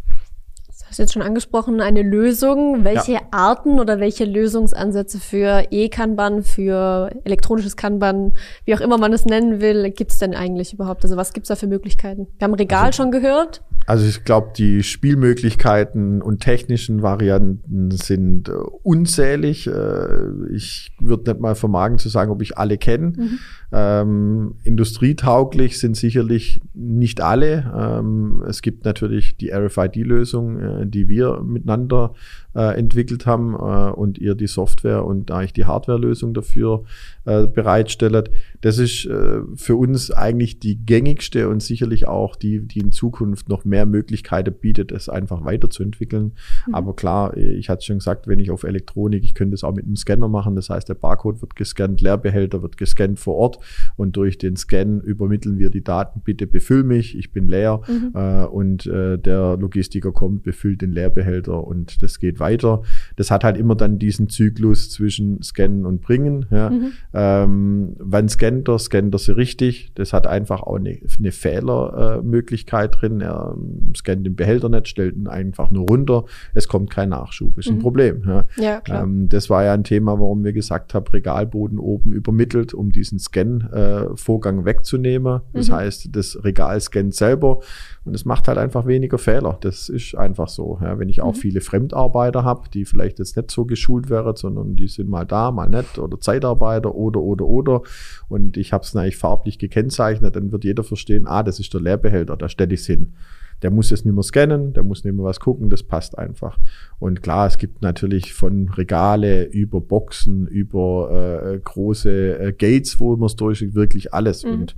Das 0.68 0.90
hast 0.90 1.00
du 1.00 1.04
jetzt 1.04 1.14
schon 1.14 1.22
angesprochen, 1.22 1.80
eine 1.80 2.02
Lösung. 2.02 2.84
Welche 2.84 3.14
ja. 3.14 3.22
Arten 3.32 3.80
oder 3.80 4.00
welche 4.00 4.26
Lösungsansätze 4.26 5.20
für 5.20 5.68
E-Kanban, 5.70 6.44
für 6.44 7.12
elektronisches 7.24 7.78
Kanban, 7.78 8.34
wie 8.66 8.76
auch 8.76 8.82
immer 8.82 8.98
man 8.98 9.14
es 9.14 9.26
nennen 9.26 9.62
will, 9.62 9.92
gibt 9.92 10.12
es 10.12 10.18
denn 10.18 10.34
eigentlich 10.34 10.74
überhaupt? 10.74 11.04
Also 11.04 11.18
was 11.18 11.34
gibt 11.34 11.46
es 11.46 11.50
da 11.50 11.56
für 11.56 11.68
Möglichkeiten? 11.68 12.28
Wir 12.38 12.46
haben 12.46 12.56
Regal 12.56 12.88
also, 12.88 13.04
schon 13.04 13.12
gehört. 13.12 13.62
Also 13.88 14.08
ich 14.08 14.24
glaube, 14.24 14.52
die 14.56 14.84
Spielmöglichkeiten 14.84 16.22
und 16.22 16.42
technischen 16.42 17.02
Varianten 17.02 17.92
sind 17.92 18.50
äh, 18.50 18.54
unzählig. 18.84 19.68
Äh, 19.68 20.54
ich 20.54 20.92
würde 21.00 21.32
nicht 21.32 21.42
mal 21.42 21.56
vermagen 21.56 21.98
zu 21.98 22.10
sagen, 22.10 22.32
ob 22.32 22.42
ich 22.42 22.58
alle 22.58 22.78
kenne. 22.78 23.14
Mhm. 23.18 23.40
Ähm, 23.74 24.56
industrietauglich 24.64 25.80
sind 25.80 25.96
sicherlich 25.96 26.62
nicht 26.74 27.22
alle. 27.22 27.72
Ähm, 27.76 28.44
es 28.48 28.62
gibt 28.62 28.86
natürlich 28.86 29.38
die 29.38 29.52
RFID-Lösung, 29.52 30.60
äh, 30.60 30.88
die 30.88 31.08
wir 31.08 31.42
miteinander 31.42 32.14
äh, 32.56 32.78
entwickelt 32.78 33.26
haben 33.26 33.54
äh, 33.54 33.92
und 33.92 34.18
ihr 34.18 34.36
die 34.36 34.48
Software 34.48 35.06
und 35.06 35.32
eigentlich 35.32 35.54
die 35.54 35.66
Hardware-Lösung 35.66 36.34
dafür 36.34 36.84
äh, 37.26 37.48
bereitstellt. 37.48 38.30
Das 38.62 38.78
ist 38.78 39.06
äh, 39.06 39.42
für 39.56 39.76
uns 39.76 40.12
eigentlich 40.12 40.60
die 40.60 40.78
gängigste 40.86 41.50
und 41.50 41.62
sicherlich 41.62 42.08
auch 42.08 42.36
die, 42.36 42.68
die 42.68 42.80
in 42.80 42.92
Zukunft 42.92 43.50
noch 43.50 43.64
mehr 43.64 43.86
Möglichkeiten 43.86 44.54
bietet, 44.54 44.92
es 44.92 45.08
einfach 45.08 45.46
weiterzuentwickeln. 45.46 46.34
Mhm. 46.68 46.76
Aber 46.76 46.96
klar, 46.96 47.38
ich 47.38 47.70
hatte 47.70 47.86
schon 47.86 48.00
gesagt, 48.00 48.28
wenn 48.28 48.40
ich 48.40 48.52
auf 48.52 48.64
Elektronik, 48.64 49.24
ich 49.24 49.34
könnte 49.34 49.56
es 49.56 49.64
auch 49.64 49.74
mit 49.74 49.86
einem 49.86 49.96
Scanner 49.96 50.28
machen. 50.28 50.56
Das 50.56 50.70
heißt, 50.70 50.90
der 50.90 50.96
Barcode 50.96 51.42
wird 51.42 51.56
gescannt, 51.56 52.02
Leerbehälter 52.02 52.62
wird 52.62 52.78
gescannt 52.78 53.20
vor 53.20 53.36
Ort 53.36 53.60
und 53.96 54.18
durch 54.18 54.38
den 54.38 54.56
Scan 54.56 55.00
übermitteln 55.02 55.58
wir 55.58 55.70
die 55.70 55.84
Daten, 55.84 56.22
bitte 56.24 56.48
befüll 56.48 56.84
mich, 56.84 57.18
ich 57.18 57.32
bin 57.32 57.48
leer 57.48 57.82
mhm. 57.88 58.12
äh, 58.14 58.46
und 58.46 58.86
der 58.92 59.58
Logistiker 59.58 60.12
kommt, 60.12 60.44
befüllt 60.44 60.82
den 60.82 60.92
Leerbehälter 60.92 61.66
und 61.66 62.02
das 62.02 62.20
geht 62.20 62.41
weiter. 62.42 62.82
Das 63.16 63.32
hat 63.32 63.46
halt 63.46 63.56
immer 63.56 63.76
dann 63.76 64.00
diesen 64.00 64.28
Zyklus 64.28 64.90
zwischen 64.90 65.42
Scannen 65.42 65.86
und 65.86 66.02
Bringen. 66.02 66.46
Ja. 66.52 66.70
Mhm. 66.70 66.92
Ähm, 67.14 67.96
wann 68.00 68.28
scannt 68.28 68.68
er, 68.68 68.80
scannt 68.80 69.16
er 69.16 69.20
sie 69.20 69.36
richtig. 69.36 69.94
Das 69.96 70.12
hat 70.12 70.28
einfach 70.28 70.64
auch 70.64 70.76
eine, 70.76 70.98
eine 71.18 71.32
Fehlermöglichkeit 71.32 72.96
äh, 72.96 72.98
drin. 72.98 73.22
Er 73.22 73.56
ähm, 73.56 73.94
scannt 73.96 74.26
den 74.26 74.36
Behälter 74.36 74.68
nicht, 74.68 74.90
stellt 74.90 75.16
ihn 75.16 75.28
einfach 75.28 75.72
nur 75.72 75.88
runter. 75.88 76.26
Es 76.54 76.68
kommt 76.68 76.90
kein 76.90 77.10
Nachschub. 77.10 77.58
Ist 77.58 77.70
mhm. 77.70 77.78
ein 77.78 77.80
Problem. 77.80 78.24
Ja, 78.28 78.46
ja 78.58 78.82
klar. 78.82 79.04
Ähm, 79.04 79.30
das 79.30 79.50
war 79.50 79.64
ja 79.64 79.74
ein 79.74 79.84
Thema, 79.84 80.20
warum 80.20 80.44
wir 80.44 80.54
gesagt 80.54 80.94
haben, 80.94 81.08
Regalboden 81.08 81.80
oben 81.80 82.12
übermittelt, 82.12 82.74
um 82.74 82.92
diesen 82.92 83.20
Scan-Vorgang 83.20 84.62
äh, 84.62 84.66
wegzunehmen. 84.66 85.42
Das 85.54 85.70
mhm. 85.70 85.74
heißt, 85.74 86.10
das 86.12 86.44
Regal 86.44 86.80
scannt 86.82 87.16
selber 87.16 87.60
und 88.04 88.16
es 88.16 88.26
macht 88.26 88.48
halt 88.48 88.58
einfach 88.58 88.88
weniger 88.88 89.18
Fehler. 89.18 89.58
Das 89.62 89.90
ist 89.90 90.16
einfach 90.16 90.48
so. 90.48 90.80
Ja, 90.82 90.98
wenn 90.98 91.10
ich 91.10 91.22
auch 91.22 91.36
mhm. 91.36 91.40
viele 91.40 91.62
Fremdarbeiter 91.62 92.31
habe, 92.36 92.70
die 92.74 92.86
vielleicht 92.86 93.20
jetzt 93.20 93.38
nicht 93.38 93.52
so 93.52 93.66
geschult 93.66 94.10
wären, 94.10 94.36
sondern 94.36 94.76
die 94.76 94.88
sind 94.88 95.10
mal 95.10 95.26
da, 95.26 95.52
mal 95.52 95.70
nicht 95.70 96.00
oder 96.00 96.20
Zeitarbeiter 96.20 96.96
oder, 96.96 97.22
oder, 97.22 97.46
oder. 97.46 97.82
Und 98.30 98.58
ich 98.58 98.74
habe 98.74 98.84
es 98.84 98.96
eigentlich 98.96 99.18
farblich 99.18 99.60
gekennzeichnet, 99.60 100.36
dann 100.36 100.52
wird 100.52 100.64
jeder 100.64 100.84
verstehen, 100.84 101.28
ah, 101.28 101.44
das 101.44 101.60
ist 101.60 101.74
der 101.74 101.82
Leerbehälter, 101.82 102.38
da 102.38 102.50
stelle 102.50 102.74
ich 102.74 102.82
es 102.82 102.88
hin. 102.88 103.14
Der 103.62 103.70
muss 103.70 103.92
jetzt 103.92 104.06
nicht 104.06 104.16
mehr 104.16 104.24
scannen, 104.24 104.74
der 104.74 104.84
muss 104.84 105.04
nicht 105.04 105.14
mehr 105.14 105.26
was 105.26 105.40
gucken, 105.40 105.70
das 105.70 105.84
passt 105.84 106.18
einfach. 106.18 106.58
Und 106.98 107.22
klar, 107.22 107.46
es 107.46 107.60
gibt 107.60 107.82
natürlich 107.82 108.34
von 108.34 108.70
Regale 108.70 109.44
über 109.46 109.82
Boxen, 109.82 110.48
über 110.48 111.44
äh, 111.44 111.60
große 111.60 112.40
äh, 112.40 112.54
Gates, 112.54 113.00
wo 113.00 113.16
man 113.16 113.28
es 113.28 113.36
durch 113.36 113.76
wirklich 113.76 114.14
alles. 114.14 114.44
Mhm. 114.44 114.52
Und 114.52 114.76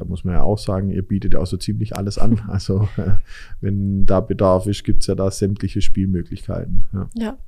da 0.00 0.06
muss 0.06 0.24
man 0.24 0.34
ja 0.34 0.42
auch 0.42 0.58
sagen, 0.58 0.90
ihr 0.90 1.02
bietet 1.06 1.34
ja 1.34 1.40
auch 1.40 1.46
so 1.46 1.58
ziemlich 1.58 1.94
alles 1.94 2.18
an. 2.18 2.40
Also 2.48 2.88
äh, 2.96 3.12
wenn 3.60 4.06
da 4.06 4.20
Bedarf 4.20 4.66
ist, 4.66 4.82
gibt's 4.82 5.06
ja 5.06 5.14
da 5.14 5.30
sämtliche 5.30 5.82
Spielmöglichkeiten. 5.82 6.84
Ja. 6.92 7.10
ja. 7.14 7.38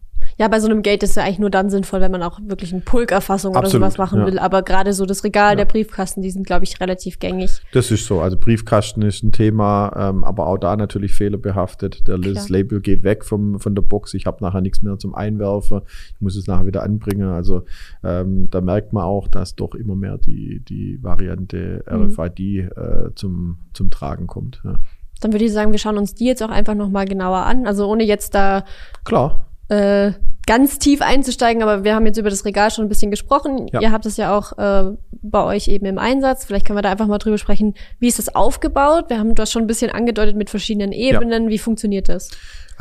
Ja, 0.43 0.49
bei 0.49 0.59
so 0.59 0.67
einem 0.67 0.83
Gate 0.83 1.05
ist 1.05 1.15
ja 1.15 1.23
eigentlich 1.23 1.39
nur 1.39 1.51
dann 1.51 1.71
sinnvoll, 1.71 2.01
wenn 2.01 2.11
man 2.11 2.21
auch 2.25 2.41
wirklich 2.43 2.73
eine 2.73 2.83
Pulkerfassung 2.83 3.55
oder 3.55 3.69
sowas 3.69 3.97
machen 3.97 4.19
ja. 4.19 4.27
will. 4.27 4.41
Aber 4.41 4.63
gerade 4.63 4.93
so 4.93 5.07
das 5.07 5.23
Regal, 5.23 5.51
ja. 5.51 5.55
der 5.55 5.67
Briefkasten, 5.67 6.21
die 6.21 6.33
sind, 6.33 6.49
glaube 6.49 6.65
ich, 6.65 6.81
relativ 6.81 7.21
gängig. 7.21 7.61
Das 7.73 7.93
ist 7.93 8.07
so. 8.07 8.21
Also 8.21 8.37
Briefkasten 8.37 9.03
ist 9.03 9.23
ein 9.23 9.31
Thema, 9.31 9.93
ähm, 9.97 10.25
aber 10.25 10.49
auch 10.49 10.59
da 10.59 10.75
natürlich 10.75 11.13
fehlerbehaftet. 11.13 12.09
Der 12.09 12.19
das 12.19 12.49
Label 12.49 12.81
geht 12.81 13.05
weg 13.05 13.25
vom, 13.25 13.61
von 13.61 13.77
der 13.77 13.83
Box. 13.83 14.15
Ich 14.15 14.27
habe 14.27 14.43
nachher 14.43 14.63
nichts 14.63 14.83
mehr 14.83 14.99
zum 14.99 15.15
Einwerfen. 15.15 15.83
Ich 16.17 16.21
muss 16.21 16.35
es 16.35 16.49
nachher 16.49 16.67
wieder 16.67 16.83
anbringen. 16.83 17.29
Also 17.29 17.63
ähm, 18.03 18.51
da 18.51 18.61
merkt 18.61 18.93
man 18.93 19.05
auch, 19.05 19.29
dass 19.29 19.55
doch 19.55 19.77
immer 19.77 19.95
mehr 19.95 20.19
die, 20.19 20.59
die 20.59 21.01
Variante 21.05 21.85
RFID 21.87 22.41
mhm. 22.41 22.71
äh, 22.75 23.15
zum, 23.15 23.59
zum 23.75 23.91
Tragen 23.91 24.27
kommt. 24.27 24.61
Ja. 24.65 24.75
Dann 25.21 25.33
würde 25.33 25.45
ich 25.45 25.53
sagen, 25.53 25.71
wir 25.71 25.79
schauen 25.79 25.99
uns 25.99 26.17
die 26.17 26.25
jetzt 26.25 26.43
auch 26.43 26.51
einfach 26.51 26.75
nochmal 26.75 27.05
genauer 27.05 27.47
an. 27.47 27.65
Also 27.65 27.87
ohne 27.87 28.03
jetzt 28.03 28.35
da 28.35 28.65
Klar 29.05 29.47
äh, 29.73 30.13
ganz 30.47 30.79
tief 30.79 31.03
einzusteigen, 31.03 31.63
aber 31.63 31.85
wir 31.85 31.95
haben 31.95 32.07
jetzt 32.07 32.19
über 32.19 32.31
das 32.31 32.45
Regal 32.45 32.71
schon 32.71 32.85
ein 32.85 32.89
bisschen 32.89 33.11
gesprochen. 33.11 33.69
Ja. 33.73 33.81
Ihr 33.81 33.93
habt 33.93 34.07
es 34.07 34.17
ja 34.17 34.37
auch 34.37 34.59
äh, 34.59 34.97
bei 35.23 35.45
euch 35.45 35.69
eben 35.69 35.87
im 35.87 35.99
Einsatz. 35.99 36.45
Vielleicht 36.45 36.67
können 36.67 36.79
wir 36.79 36.83
da 36.83 36.91
einfach 36.91 37.07
mal 37.07 37.19
drüber 37.19 37.39
sprechen, 37.39 37.75
wie 37.99 38.09
ist 38.09 38.19
das 38.19 38.35
aufgebaut? 38.35 39.07
Wir 39.09 39.19
haben 39.19 39.35
das 39.35 39.53
schon 39.53 39.63
ein 39.63 39.69
bisschen 39.69 39.91
angedeutet 39.91 40.37
mit 40.37 40.51
verschiedenen 40.51 40.93
Ebenen. 40.93 41.45
Ja. 41.45 41.51
Wie 41.51 41.59
funktioniert 41.59 42.09
das? 42.09 42.31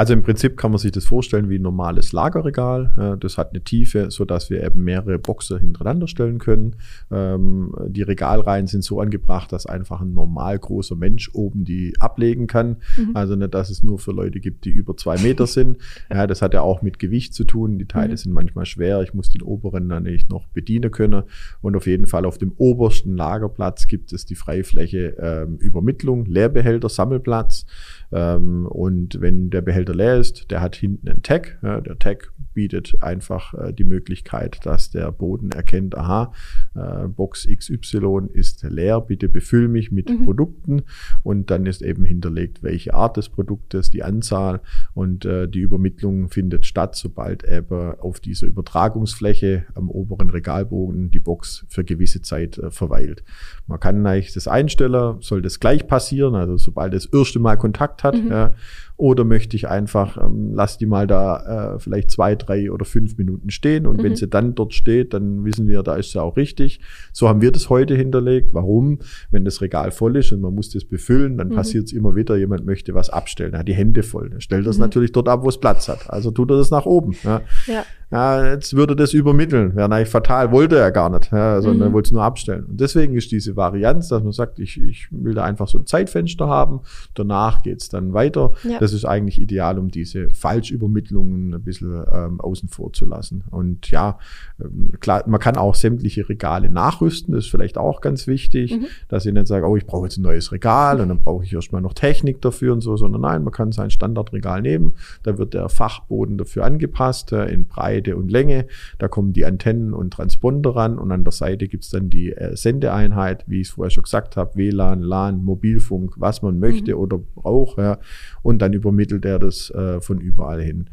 Also 0.02 0.14
im 0.14 0.24
Prinzip 0.24 0.58
kann 0.58 0.72
man 0.72 0.80
sich 0.80 0.92
das 0.92 1.06
vorstellen 1.06 1.50
wie 1.50 1.60
ein 1.60 1.62
normales 1.62 2.12
Lagerregal. 2.12 3.18
Das 3.20 3.38
hat 3.38 3.52
eine 3.52 3.62
Tiefe, 3.64 4.10
so 4.10 4.26
dass 4.26 4.50
wir 4.50 4.64
eben 4.64 4.84
mehrere 4.84 5.20
Boxer 5.20 5.60
hintereinander 5.60 6.08
stellen 6.08 6.40
können. 6.40 6.78
Ähm, 7.12 7.76
die 7.88 8.02
Regalreihen 8.02 8.68
sind 8.68 8.84
so 8.84 9.00
angebracht, 9.00 9.52
dass 9.52 9.66
einfach 9.66 10.02
ein 10.02 10.14
normal 10.14 10.58
großer 10.58 10.96
Mensch 10.96 11.30
oben 11.34 11.66
die 11.66 11.94
ablegen 12.00 12.48
kann. 12.48 12.78
Mhm. 12.98 13.12
Also 13.14 13.36
nicht, 13.36 13.54
dass 13.54 13.70
es 13.70 13.84
nur 13.84 14.00
für 14.00 14.12
Leute 14.12 14.40
gibt, 14.40 14.66
die 14.66 14.72
über 14.72 14.96
zwei 14.98 15.18
Meter 15.18 15.46
sind. 15.46 15.78
Ja, 16.12 16.28
das 16.28 16.42
hat 16.42 16.54
ja 16.54 16.62
auch 16.62 16.82
mit 16.82 17.00
Gewicht 17.00 17.34
zu 17.34 17.44
tun. 17.44 17.51
Die 17.52 17.86
Teile 17.86 18.14
mhm. 18.14 18.18
sind 18.18 18.34
manchmal 18.34 18.66
schwer. 18.66 19.02
Ich 19.02 19.14
muss 19.14 19.30
den 19.30 19.42
oberen 19.42 19.90
dann 19.90 20.04
nicht 20.04 20.30
noch 20.30 20.48
bedienen 20.48 20.92
können. 20.92 21.24
Und 21.62 21.76
auf 21.76 21.88
jeden 21.88 22.08
Fall 22.08 22.26
auf 22.26 22.38
dem 22.38 22.54
obersten 22.58 23.16
Lagerplatz 23.16 23.88
gibt 23.88 24.14
es 24.14 24.26
die 24.26 24.36
Freifläche 24.36 25.16
ähm, 25.20 25.58
Übermittlung, 25.58 26.26
Leerbehälter, 26.26 26.90
Sammelplatz. 26.90 27.66
Ähm, 28.12 28.66
und 28.68 29.22
wenn 29.22 29.50
der 29.50 29.62
Behälter 29.62 29.94
leer 29.94 30.18
ist, 30.18 30.52
der 30.52 30.62
hat 30.62 30.76
hinten 30.76 31.08
einen 31.08 31.24
Tag. 31.24 31.60
Ja, 31.62 31.82
der 31.82 32.00
Tag 32.00 32.32
bietet 32.54 33.02
einfach 33.02 33.54
äh, 33.54 33.74
die 33.74 33.84
Möglichkeit, 33.84 34.66
dass 34.66 34.92
der 34.92 35.12
Boden 35.12 35.52
erkennt, 35.52 35.98
aha, 35.98 36.34
äh, 36.76 37.08
Box 37.08 37.48
XY 37.48 38.30
ist 38.34 38.64
leer, 38.64 39.02
bitte 39.02 39.30
befüll 39.30 39.68
mich 39.68 39.92
mit 39.92 40.10
mhm. 40.10 40.26
Produkten. 40.26 40.84
Und 41.24 41.52
dann 41.52 41.66
ist 41.66 41.82
eben 41.82 42.04
hinterlegt, 42.06 42.64
welche 42.64 42.94
Art 42.94 43.18
des 43.18 43.30
Produktes, 43.30 43.90
die 43.90 44.04
Anzahl 44.04 44.62
und 44.94 45.26
äh, 45.26 45.48
die 45.48 45.60
Übermittlung 45.60 46.30
findet 46.30 46.66
statt, 46.66 46.96
sobald 46.96 47.41
eben 47.44 48.00
auf 48.00 48.20
dieser 48.20 48.48
Übertragungsfläche 48.48 49.66
am 49.76 49.90
oberen 49.90 50.30
Regalbogen 50.30 51.12
die 51.12 51.20
Box 51.20 51.66
für 51.70 51.84
gewisse 51.84 52.22
Zeit 52.22 52.58
äh, 52.58 52.72
verweilt. 52.72 53.24
Man 53.68 53.80
kann 53.80 54.06
eigentlich 54.06 54.34
das 54.34 54.48
einstellen, 54.48 55.18
soll 55.22 55.42
das 55.42 55.60
gleich 55.60 55.88
passieren, 55.88 56.36
also 56.36 56.58
sobald 56.58 56.94
das 56.94 57.06
erste 57.06 57.40
Mal 57.40 57.58
Kontakt 57.58 58.04
hat. 58.04 58.16
Mhm. 58.16 58.30
Ja, 58.30 58.54
oder 59.02 59.24
möchte 59.24 59.56
ich 59.56 59.68
einfach, 59.68 60.16
ähm, 60.24 60.52
lass 60.54 60.78
die 60.78 60.86
mal 60.86 61.08
da 61.08 61.74
äh, 61.74 61.80
vielleicht 61.80 62.12
zwei, 62.12 62.36
drei 62.36 62.72
oder 62.72 62.86
fünf 62.86 63.18
Minuten 63.18 63.50
stehen 63.50 63.88
und 63.88 63.98
mhm. 63.98 64.04
wenn 64.04 64.16
sie 64.16 64.28
dann 64.28 64.54
dort 64.54 64.76
steht, 64.76 65.16
dann 65.16 65.44
wissen 65.44 65.68
wir, 65.68 65.82
da 65.82 65.96
ist 65.96 66.12
sie 66.12 66.22
auch 66.22 66.38
richtig. 66.38 66.80
So 67.12 67.28
haben 67.28 67.42
wir 67.42 67.52
das 67.52 67.72
heute 67.72 67.96
hinterlegt. 67.96 68.54
Warum? 68.54 69.00
Wenn 69.32 69.44
das 69.44 69.60
Regal 69.62 69.90
voll 69.90 70.18
ist 70.18 70.32
und 70.34 70.42
man 70.42 70.54
muss 70.54 70.70
das 70.70 70.86
befüllen, 70.86 71.40
dann 71.40 71.48
mhm. 71.48 71.56
passiert 71.56 71.86
es 71.86 71.94
immer 71.94 72.16
wieder, 72.16 72.38
jemand 72.38 72.68
möchte 72.68 72.94
was 72.94 73.10
abstellen, 73.10 73.58
hat 73.58 73.68
die 73.68 73.74
Hände 73.74 74.04
voll. 74.04 74.34
Er 74.34 74.42
stellt 74.42 74.68
das 74.68 74.78
mhm. 74.78 74.84
natürlich 74.84 75.12
dort 75.12 75.28
ab, 75.28 75.44
wo 75.44 75.50
es 75.50 75.60
Platz 75.60 75.90
hat. 75.90 76.08
Also 76.08 76.30
tut 76.30 76.52
er 76.52 76.58
das 76.58 76.70
nach 76.70 76.86
oben. 76.86 77.16
Ja. 77.24 77.42
ja 77.66 77.84
ja, 78.12 78.52
jetzt 78.52 78.76
würde 78.76 78.94
das 78.94 79.14
übermitteln. 79.14 79.74
Wäre 79.74 79.90
eigentlich 79.90 80.10
fatal, 80.10 80.52
wollte 80.52 80.78
er 80.78 80.92
gar 80.92 81.10
nicht, 81.10 81.32
ja, 81.32 81.62
sondern 81.62 81.90
mhm. 81.90 81.94
wollte 81.94 82.08
es 82.08 82.12
nur 82.12 82.24
abstellen. 82.24 82.66
Und 82.66 82.82
deswegen 82.82 83.16
ist 83.16 83.32
diese 83.32 83.56
Varianz, 83.56 84.10
dass 84.10 84.22
man 84.22 84.34
sagt, 84.34 84.60
ich, 84.60 84.82
ich 84.82 85.08
will 85.12 85.34
da 85.34 85.46
einfach 85.46 85.70
so 85.70 85.78
ein 85.78 85.86
Zeitfenster 85.86 86.48
haben, 86.48 86.82
danach 87.14 87.62
geht's 87.62 87.88
dann 87.88 88.12
weiter. 88.12 88.52
Ja. 88.64 88.80
Das 88.80 88.92
ist 88.92 89.06
eigentlich 89.06 89.40
ideal, 89.40 89.80
um 89.80 89.90
diese 89.90 90.30
Falschübermittlungen 90.32 91.54
ein 91.54 91.64
bisschen 91.64 92.04
ähm, 92.12 92.42
außen 92.42 92.68
vor 92.68 92.92
zu 92.92 93.06
lassen. 93.06 93.46
Und 93.50 93.90
ja, 93.92 94.20
ähm, 94.62 94.92
klar, 95.00 95.24
man 95.28 95.40
kann 95.40 95.56
auch 95.56 95.76
sämtliche 95.76 96.28
Regale 96.28 96.70
nachrüsten, 96.70 97.34
das 97.34 97.46
ist 97.46 97.52
vielleicht 97.52 97.78
auch 97.78 98.02
ganz 98.02 98.28
wichtig, 98.28 98.74
mhm. 98.74 98.88
dass 99.08 99.26
ich 99.26 99.34
nicht 99.34 99.48
sage, 99.48 99.66
oh, 99.66 99.78
ich 99.78 99.86
brauche 99.86 100.08
jetzt 100.08 100.18
ein 100.18 100.24
neues 100.24 100.52
Regal 100.52 101.00
und 101.00 101.08
dann 101.08 101.20
brauche 101.20 101.46
ich 101.46 101.54
erstmal 101.54 101.82
noch 101.82 101.94
Technik 101.94 102.42
dafür 102.42 102.74
und 102.74 102.82
so, 102.82 102.98
sondern 102.98 103.22
nein, 103.22 103.44
man 103.46 103.54
kann 103.54 103.72
sein 103.72 103.90
Standardregal 103.90 104.62
nehmen, 104.62 104.96
da 105.24 105.38
wird 105.38 105.54
der 105.54 105.70
Fachboden 105.70 106.38
dafür 106.38 106.66
angepasst, 106.66 107.32
in 107.32 107.66
Breite 107.66 108.01
Breite 108.02 108.16
und 108.16 108.32
Länge. 108.32 108.66
Da 108.98 109.08
kommen 109.08 109.34
die 109.34 109.46
Antennen 109.46 109.94
und 109.94 110.12
Transponder 110.12 110.76
ran 110.76 110.98
und 110.98 111.12
an 111.12 111.24
der 111.24 111.32
Seite 111.32 111.68
gibt 111.68 111.84
es 111.84 111.90
dann 111.90 112.10
die 112.10 112.32
äh, 112.32 112.56
Sendeeinheit, 112.56 113.44
wie 113.48 113.62
ich 113.62 113.68
es 113.68 113.74
vorher 113.74 113.92
schon 113.92 114.04
gesagt 114.04 114.38
habe, 114.38 114.56
WLAN, 114.56 115.02
LAN, 115.02 115.44
Mobilfunk, 115.44 116.16
was 116.18 116.42
man 116.42 116.60
möchte 116.60 116.96
mhm. 116.96 117.02
oder 117.02 117.18
braucht. 117.18 117.78
Ja. 117.78 118.00
Und 118.42 118.62
dann 118.62 118.74
übermittelt 118.74 119.26
er 119.26 119.40
das 119.40 119.70
äh, 119.72 120.02
von 120.02 120.20
überall 120.20 120.62
hin. 120.62 120.90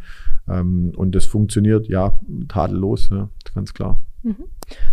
Ähm, 0.48 0.92
und 0.96 1.14
das 1.14 1.24
funktioniert 1.24 1.88
ja 1.88 2.18
tadellos, 2.48 3.10
ja, 3.10 3.28
ganz 3.54 3.74
klar. 3.74 4.02
Mhm. 4.22 4.44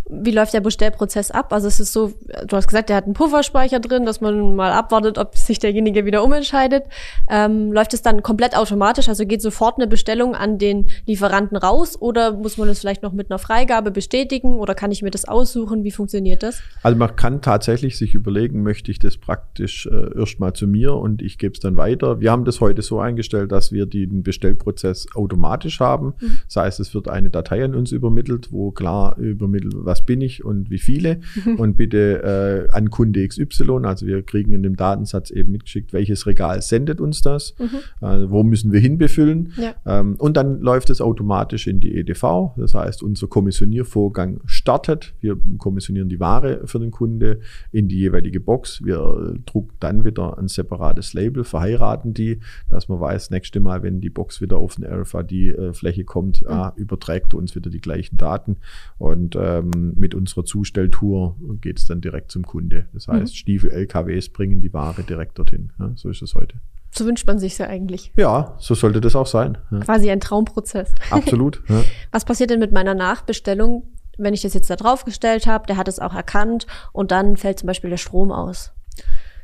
Wie 0.08 0.32
läuft 0.32 0.53
der 0.53 0.62
Bestellprozess 0.62 1.32
ab? 1.32 1.51
Also 1.51 1.67
es 1.67 1.79
ist 1.79 1.91
so, 1.91 2.13
du 2.48 2.55
hast 2.55 2.67
gesagt, 2.67 2.89
der 2.89 2.98
hat 2.98 3.05
einen 3.05 3.13
Pufferspeicher 3.13 3.79
drin, 3.79 4.05
dass 4.05 4.22
man 4.22 4.55
mal 4.55 4.72
abwartet, 4.72 5.17
ob 5.17 5.36
sich 5.36 5.60
derjenige 5.60 6.05
wieder 6.05 6.24
umentscheidet. 6.24 6.84
Ähm, 7.29 7.72
läuft 7.72 7.94
es 7.94 8.01
dann 8.01 8.22
komplett 8.22 8.55
automatisch? 8.55 9.09
Also 9.09 9.25
geht 9.25 9.42
sofort 9.42 9.77
eine 9.77 9.88
Bestellung 9.88 10.35
an 10.35 10.57
den 10.57 10.88
Lieferanten 11.05 11.57
raus 11.57 12.00
oder 12.00 12.33
muss 12.33 12.57
man 12.57 12.70
es 12.70 12.79
vielleicht 12.79 13.03
noch 13.03 13.14
mit 13.14 13.31
einer 13.31 13.40
Freigabe 13.40 13.92
bestätigen 13.92 14.55
oder 14.57 14.75
kann 14.75 14.92
ich 14.92 15.01
mir 15.01 15.11
das 15.11 15.25
aussuchen? 15.25 15.83
Wie 15.83 15.92
funktioniert 15.92 16.44
das? 16.44 16.61
Also 16.83 16.98
man 16.98 17.16
kann 17.16 17.42
tatsächlich 17.42 17.98
sich 17.98 18.14
überlegen, 18.14 18.64
möchte 18.64 18.92
ich 18.92 19.00
das 19.00 19.18
praktisch 19.18 19.88
äh, 19.88 20.18
erstmal 20.18 20.53
zu 20.53 20.68
mir 20.68 20.94
und 20.94 21.22
ich 21.22 21.38
gebe 21.38 21.53
es 21.53 21.59
dann 21.59 21.77
weiter. 21.77 22.20
Wir 22.20 22.31
haben 22.31 22.46
das 22.46 22.61
heute 22.61 22.81
so 22.81 23.00
eingestellt, 23.00 23.51
dass 23.51 23.72
wir 23.72 23.85
den 23.85 24.24
Bestellprozess 24.24 25.07
automatisch 25.16 25.79
haben. 25.79 26.14
Mhm. 26.20 26.38
Das 26.46 26.55
heißt, 26.57 26.79
es 26.79 26.94
wird 26.94 27.09
eine 27.09 27.29
Datei 27.29 27.64
an 27.64 27.74
uns 27.75 27.92
übermittelt, 27.92 28.51
wo 28.51 28.72
klar 28.72 29.18
übermittelt, 29.18 29.65
was 29.74 30.06
bin 30.06 30.22
ich 30.22 30.44
und 30.44 30.70
wie 30.70 30.78
viele? 30.78 31.20
Und 31.58 31.78
bitte 31.78 32.68
äh, 32.72 32.75
an 32.75 32.90
Kunde 32.90 33.28
XY, 33.28 33.86
also 33.86 34.06
wir 34.06 34.24
kriegen 34.24 34.51
in 34.51 34.64
dem 34.64 34.75
Datensatz 34.75 35.32
eben 35.32 35.51
mitgeschickt, 35.51 35.94
welches 35.94 36.28
Regal 36.28 36.62
sendet 36.62 37.00
uns 37.00 37.22
das, 37.22 37.56
mhm. 37.60 38.06
äh, 38.08 38.30
wo 38.30 38.44
müssen 38.44 38.72
wir 38.72 38.80
hinbefüllen? 38.80 39.54
Ja. 39.58 39.75
ähm, 39.86 40.16
und 40.18 40.38
dann 40.38 40.60
läuft 40.60 40.90
es 40.90 41.01
automatisch 41.01 41.68
in 41.68 41.80
die 41.80 41.96
EDV, 41.96 42.54
das 42.58 42.74
heißt 42.74 43.04
unser 43.04 43.28
Kommissioniervorgang 43.28 44.42
startet, 44.46 45.14
wir 45.22 45.38
kommissionieren 45.58 46.10
die 46.10 46.20
Ware 46.20 46.62
für 46.66 46.80
den 46.80 46.92
Kunde 46.92 47.40
in 47.72 47.88
die 47.88 47.98
jeweilige 47.98 48.40
Box, 48.40 48.84
wir 48.84 49.36
drucken 49.46 49.75
dann 49.80 50.04
wieder 50.04 50.38
ein 50.38 50.48
separates 50.48 51.14
Label, 51.14 51.44
verheiraten 51.44 52.14
die, 52.14 52.40
dass 52.70 52.88
man 52.88 53.00
weiß, 53.00 53.30
nächste 53.32 53.60
Mal, 53.60 53.84
wenn 53.84 54.01
die 54.01 54.10
Box 54.10 54.42
wieder 54.42 54.58
auf 54.58 54.78
eine 54.78 54.90
RFID-Fläche 54.90 56.04
kommt, 56.04 56.42
mhm. 56.42 56.50
ah, 56.50 56.74
überträgt 56.75 57.34
uns 57.34 57.56
wieder 57.56 57.70
die 57.70 57.82
gleichen 57.82 58.18
Daten. 58.18 58.58
Und 58.98 59.36
ähm, 59.59 59.94
mit 59.96 60.15
unserer 60.15 60.46
Zustelltour 60.46 61.35
geht 61.61 61.79
es 61.79 61.85
dann 61.85 62.01
direkt 62.01 62.31
zum 62.31 62.44
Kunde. 62.44 62.87
Das 62.94 63.07
heißt, 63.07 63.33
mhm. 63.33 63.37
Stiefel, 63.37 63.72
LKWs 63.72 64.29
bringen 64.29 64.61
die 64.61 64.74
Ware 64.74 65.03
direkt 65.03 65.37
dorthin. 65.37 65.72
Ja, 65.79 65.91
so 65.96 66.09
ist 66.09 66.22
es 66.22 66.35
heute. 66.35 66.55
So 66.91 67.05
wünscht 67.05 67.27
man 67.27 67.39
sich 67.39 67.57
ja 67.57 67.68
eigentlich. 67.68 68.13
Ja, 68.15 68.55
so 68.57 68.74
sollte 68.74 69.01
das 69.01 69.15
auch 69.15 69.27
sein. 69.27 69.57
Ja. 69.70 69.79
Quasi 69.79 70.09
ein 70.09 70.22
Traumprozess. 70.22 70.94
Absolut. 71.09 71.61
Ja. 71.68 71.83
Was 72.11 72.24
passiert 72.24 72.51
denn 72.51 72.59
mit 72.59 72.72
meiner 72.72 72.94
Nachbestellung, 72.94 73.83
wenn 74.18 74.33
ich 74.33 74.44
das 74.44 74.53
jetzt 74.53 74.70
da 74.70 74.77
draufgestellt 74.77 75.46
habe, 75.46 75.68
der 75.68 75.75
hat 75.75 75.89
es 75.89 76.00
auch 76.00 76.13
erkannt 76.13 76.68
und 76.94 77.11
dann 77.11 77.35
fällt 77.35 77.59
zum 77.59 77.68
Beispiel 77.68 77.89
der 77.89 77.98
Strom 77.98 78.31
aus? 78.31 78.72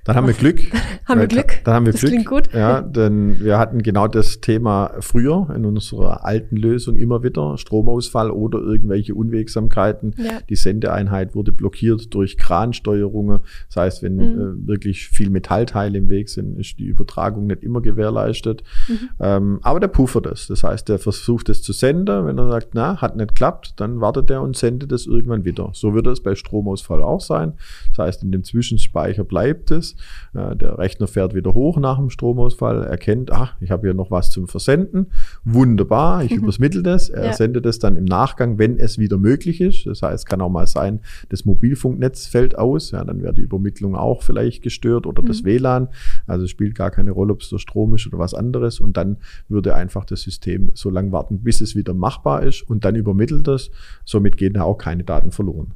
Dann 0.04 0.16
haben 0.16 0.28
wir 0.28 0.34
Glück. 0.34 0.60
haben 1.06 1.20
wir 1.20 1.28
Glück? 1.28 1.60
Dann 1.64 1.76
haben 1.76 1.86
wir 1.86 1.92
das 1.92 2.02
Glück. 2.02 2.12
Klingt 2.12 2.28
gut. 2.28 2.54
Ja, 2.54 2.82
denn 2.82 3.40
wir 3.40 3.60
hatten 3.60 3.84
genau 3.84 4.08
das 4.08 4.42
Thema 4.42 4.94
früher 5.00 5.48
in 5.56 5.66
unserer 5.66 6.26
alten 6.26 6.58
Lösung 6.58 6.96
immer 6.96 7.22
wieder. 7.24 7.58
Stromausfall 7.58 8.32
oder 8.32 8.60
irgendwelche 8.60 9.14
Unwegsamkeiten. 9.14 10.16
Ja. 10.18 10.40
Die 10.50 10.56
Sendeeinheit 10.56 11.36
wurde 11.36 11.52
blockiert 11.52 12.14
durch 12.14 12.38
Kransteuerungen. 12.38 13.42
Das 13.68 13.76
heißt, 13.76 14.04
wenn 14.04 14.16
mhm. 14.16 14.22
äh, 14.22 14.68
wirklich 14.68 15.08
viel 15.08 15.30
Metallteile 15.30 16.00
im 16.00 16.10
Weg 16.10 16.30
sind, 16.30 16.58
ist 16.60 16.80
die 16.80 16.86
Übertragung 16.86 17.46
nicht 17.46 17.64
immer 17.64 17.82
gewährleistet. 17.82 18.64
Mhm. 18.88 19.10
Ähm, 19.20 19.60
aber 19.62 19.80
der 19.80 19.88
puffert 19.88 20.26
es. 20.26 20.48
Das 20.48 20.64
heißt, 20.64 20.90
der 20.90 20.98
versucht 20.98 21.50
es 21.50 21.62
zu 21.62 21.74
senden. 21.74 22.26
Wenn 22.26 22.40
er 22.40 22.50
sagt, 22.50 22.70
na, 22.74 23.00
hat 23.02 23.16
nicht 23.16 23.30
geklappt, 23.30 23.74
dann 23.78 24.02
wartet 24.02 24.32
er 24.32 24.42
und 24.42 24.58
sendet 24.58 24.92
es 24.92 25.06
irgendwann 25.06 25.46
wieder. 25.46 25.70
So 25.74 25.94
würde 25.94 26.10
es 26.10 26.22
bei 26.22 26.34
Stromausfall 26.34 27.04
auch 27.04 27.22
sein. 27.22 27.54
Das 27.90 28.06
heißt, 28.06 28.24
in 28.24 28.32
dem 28.32 28.44
Zwischenspeicher 28.44 29.24
bleibt 29.24 29.70
es. 29.70 29.91
Äh, 30.34 30.56
der 30.56 30.78
Rechner 30.78 31.08
fährt 31.08 31.34
wieder 31.34 31.54
hoch 31.54 31.78
nach 31.78 31.98
dem 31.98 32.10
Stromausfall, 32.10 32.84
erkennt, 32.84 33.32
ach, 33.32 33.56
ich 33.60 33.72
habe 33.72 33.88
hier 33.88 33.94
noch 33.94 34.12
was 34.12 34.32
zum 34.32 34.48
Versenden. 34.48 35.08
Wunderbar, 35.44 36.24
ich 36.24 36.32
mhm. 36.32 36.44
übermittle 36.44 36.84
das. 36.84 37.10
Er 37.10 37.26
ja. 37.26 37.34
sendet 37.34 37.66
es 37.66 37.80
dann 37.80 37.98
im 37.98 38.06
Nachgang, 38.06 38.58
wenn 38.58 38.78
es 38.78 38.98
wieder 38.98 39.18
möglich 39.18 39.62
ist. 39.62 39.86
Das 39.86 40.02
heißt, 40.02 40.26
kann 40.26 40.42
auch 40.42 40.50
mal 40.50 40.68
sein, 40.68 41.02
das 41.30 41.46
Mobilfunknetz 41.46 42.28
fällt 42.28 42.58
aus. 42.58 42.92
Ja, 42.92 43.04
dann 43.04 43.22
wäre 43.22 43.34
die 43.34 43.42
Übermittlung 43.42 43.96
auch 43.96 44.24
vielleicht 44.24 44.64
gestört 44.64 45.06
oder 45.06 45.22
mhm. 45.22 45.28
das 45.28 45.44
WLAN. 45.44 45.90
Also 46.28 46.46
es 46.46 46.52
spielt 46.52 46.76
gar 46.76 46.92
keine 46.92 47.12
Rolle, 47.12 47.34
ob 47.34 47.42
es 47.42 47.50
der 47.50 47.58
Strom 47.58 47.96
ist 47.96 48.08
oder 48.08 48.20
was 48.20 48.34
anderes. 48.34 48.80
Und 48.80 48.98
dann 48.98 49.18
würde 49.48 49.76
einfach 49.76 50.06
das 50.06 50.22
System 50.22 50.72
so 50.74 50.90
lange 50.90 51.12
warten, 51.12 51.40
bis 51.40 51.62
es 51.62 51.76
wieder 51.76 51.94
machbar 51.94 52.44
ist 52.44 52.62
und 52.62 52.86
dann 52.86 52.96
übermittelt 52.96 53.48
es. 53.48 53.72
Somit 54.06 54.38
gehen 54.38 54.54
da 54.54 54.64
auch 54.64 54.78
keine 54.78 55.04
Daten 55.04 55.32
verloren. 55.32 55.74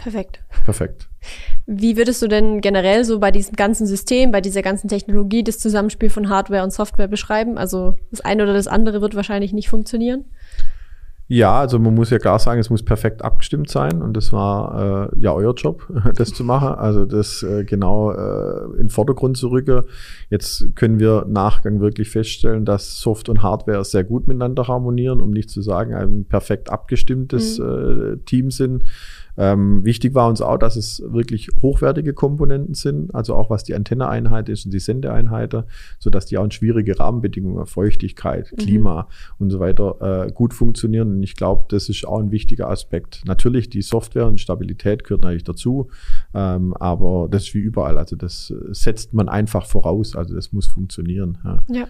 Perfekt. 0.00 0.42
Perfekt. 0.64 1.10
Wie 1.66 1.98
würdest 1.98 2.22
du 2.22 2.26
denn 2.26 2.62
generell 2.62 3.04
so 3.04 3.20
bei 3.20 3.30
diesem 3.30 3.54
ganzen 3.54 3.86
System, 3.86 4.32
bei 4.32 4.40
dieser 4.40 4.62
ganzen 4.62 4.88
Technologie 4.88 5.44
das 5.44 5.58
Zusammenspiel 5.58 6.08
von 6.08 6.30
Hardware 6.30 6.64
und 6.64 6.72
Software 6.72 7.06
beschreiben? 7.06 7.58
Also 7.58 7.96
das 8.10 8.22
eine 8.22 8.44
oder 8.44 8.54
das 8.54 8.66
andere 8.66 9.02
wird 9.02 9.14
wahrscheinlich 9.14 9.52
nicht 9.52 9.68
funktionieren. 9.68 10.24
Ja, 11.32 11.60
also 11.60 11.78
man 11.78 11.94
muss 11.94 12.10
ja 12.10 12.18
klar 12.18 12.40
sagen, 12.40 12.58
es 12.58 12.70
muss 12.70 12.82
perfekt 12.82 13.22
abgestimmt 13.22 13.70
sein 13.70 14.02
und 14.02 14.16
das 14.16 14.32
war 14.32 15.12
äh, 15.12 15.20
ja 15.20 15.32
euer 15.32 15.54
Job, 15.54 15.86
das 16.16 16.32
zu 16.32 16.42
machen. 16.42 16.74
Also 16.74 17.04
das 17.04 17.44
äh, 17.44 17.64
genau 17.64 18.10
äh, 18.10 18.64
in 18.72 18.86
den 18.86 18.88
Vordergrund 18.88 19.36
zu 19.36 19.48
rücken. 19.48 19.82
Jetzt 20.30 20.74
können 20.74 20.98
wir 20.98 21.26
Nachgang 21.28 21.78
wirklich 21.80 22.10
feststellen, 22.10 22.64
dass 22.64 22.98
Soft 22.98 23.28
und 23.28 23.44
Hardware 23.44 23.84
sehr 23.84 24.02
gut 24.02 24.26
miteinander 24.26 24.66
harmonieren, 24.66 25.20
um 25.20 25.30
nicht 25.30 25.50
zu 25.50 25.62
sagen, 25.62 25.94
ein 25.94 26.24
perfekt 26.24 26.68
abgestimmtes 26.68 27.60
mhm. 27.60 28.14
äh, 28.14 28.16
Team 28.24 28.50
sind. 28.50 28.82
Ähm, 29.40 29.82
wichtig 29.86 30.14
war 30.14 30.28
uns 30.28 30.42
auch, 30.42 30.58
dass 30.58 30.76
es 30.76 31.02
wirklich 31.06 31.48
hochwertige 31.62 32.12
Komponenten 32.12 32.74
sind, 32.74 33.14
also 33.14 33.34
auch 33.34 33.48
was 33.48 33.64
die 33.64 33.74
Antenneeinheit 33.74 34.50
ist 34.50 34.66
und 34.66 34.74
die 34.74 34.80
Sendeeinheit, 34.80 35.54
sodass 35.98 36.26
die 36.26 36.36
auch 36.36 36.44
in 36.44 36.50
schwierige 36.50 37.00
Rahmenbedingungen, 37.00 37.64
Feuchtigkeit, 37.64 38.52
mhm. 38.52 38.56
Klima 38.56 39.02
mhm. 39.02 39.34
und 39.38 39.50
so 39.50 39.58
weiter 39.58 40.26
äh, 40.26 40.30
gut 40.30 40.52
funktionieren. 40.52 41.12
Und 41.12 41.22
ich 41.22 41.36
glaube, 41.36 41.64
das 41.68 41.88
ist 41.88 42.06
auch 42.06 42.20
ein 42.20 42.30
wichtiger 42.30 42.68
Aspekt. 42.68 43.22
Natürlich, 43.24 43.70
die 43.70 43.80
Software 43.80 44.26
und 44.26 44.40
Stabilität 44.40 45.04
gehört 45.04 45.22
natürlich 45.22 45.44
dazu, 45.44 45.88
ähm, 46.34 46.74
aber 46.74 47.26
das 47.30 47.44
ist 47.44 47.54
wie 47.54 47.60
überall. 47.60 47.96
Also 47.96 48.16
das 48.16 48.52
setzt 48.72 49.14
man 49.14 49.30
einfach 49.30 49.64
voraus. 49.64 50.14
Also 50.14 50.34
das 50.34 50.52
muss 50.52 50.66
funktionieren. 50.66 51.38
ja. 51.42 51.58
ja. 51.68 51.86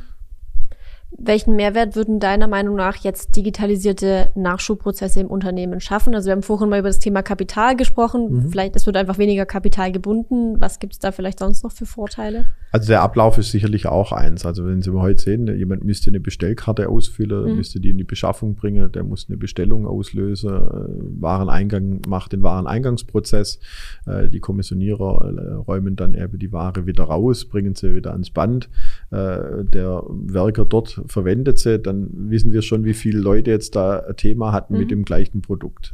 Welchen 1.19 1.57
Mehrwert 1.57 1.97
würden 1.97 2.21
deiner 2.21 2.47
Meinung 2.47 2.77
nach 2.77 2.97
jetzt 2.97 3.37
digitalisierte 3.37 4.31
Nachschubprozesse 4.37 5.21
im 5.21 5.27
Unternehmen 5.27 5.81
schaffen? 5.81 6.15
Also 6.15 6.27
wir 6.27 6.33
haben 6.33 6.43
vorhin 6.43 6.69
mal 6.69 6.79
über 6.79 6.89
das 6.89 6.99
Thema 6.99 7.23
Kapital 7.23 7.77
gesprochen. 7.77 8.31
Mhm. 8.31 8.51
Vielleicht 8.51 8.77
es 8.77 8.87
wird 8.87 8.97
einfach 8.97 9.19
weniger 9.19 9.45
Kapital 9.45 9.93
gebunden. 9.93 10.61
Was 10.61 10.79
gibt 10.79 10.95
es 10.95 10.99
da 10.99 11.13
vielleicht 11.13 11.41
sonst 11.41 11.65
noch 11.65 11.73
für 11.73 11.87
Vorteile? 11.87 12.47
Also 12.73 12.87
der 12.87 13.03
Ablauf 13.03 13.37
ist 13.39 13.51
sicherlich 13.51 13.87
auch 13.87 14.13
eins. 14.13 14.47
Also 14.47 14.65
wenn 14.65 14.81
Sie 14.81 14.91
mal 14.91 15.03
heute 15.03 15.23
sehen, 15.23 15.49
jemand 15.59 15.85
müsste 15.85 16.11
eine 16.11 16.21
Bestellkarte 16.21 16.89
ausfüllen, 16.89 17.51
mhm. 17.51 17.57
müsste 17.57 17.81
die 17.81 17.91
in 17.91 17.99
die 17.99 18.05
Beschaffung 18.05 18.55
bringen, 18.55 18.93
der 18.93 19.03
muss 19.03 19.27
eine 19.29 19.37
Bestellung 19.37 19.87
auslösen, 19.87 20.51
äh, 20.51 21.21
Wareneingang 21.21 22.03
macht 22.07 22.33
den 22.33 22.43
Wareneingangsprozess, 22.43 23.59
äh, 24.07 24.29
die 24.29 24.39
Kommissionierer 24.39 25.35
äh, 25.37 25.55
räumen 25.55 25.97
dann 25.97 26.15
eben 26.15 26.39
die 26.39 26.53
Ware 26.53 26.87
wieder 26.87 27.05
raus, 27.05 27.45
bringen 27.45 27.75
sie 27.75 27.95
wieder 27.97 28.13
ans 28.13 28.31
Band, 28.31 28.69
der 29.13 30.05
Werker 30.09 30.65
dort 30.65 31.03
verwendet 31.07 31.59
sie, 31.59 31.81
dann 31.81 32.09
wissen 32.13 32.53
wir 32.53 32.63
schon, 32.63 32.85
wie 32.85 32.95
viele 32.95 33.19
Leute 33.19 33.51
jetzt 33.51 33.75
da 33.75 33.99
ein 33.99 34.17
Thema 34.17 34.53
hatten 34.53 34.75
mhm. 34.75 34.81
mit 34.81 34.91
dem 34.91 35.05
gleichen 35.05 35.43
Produkt. 35.43 35.93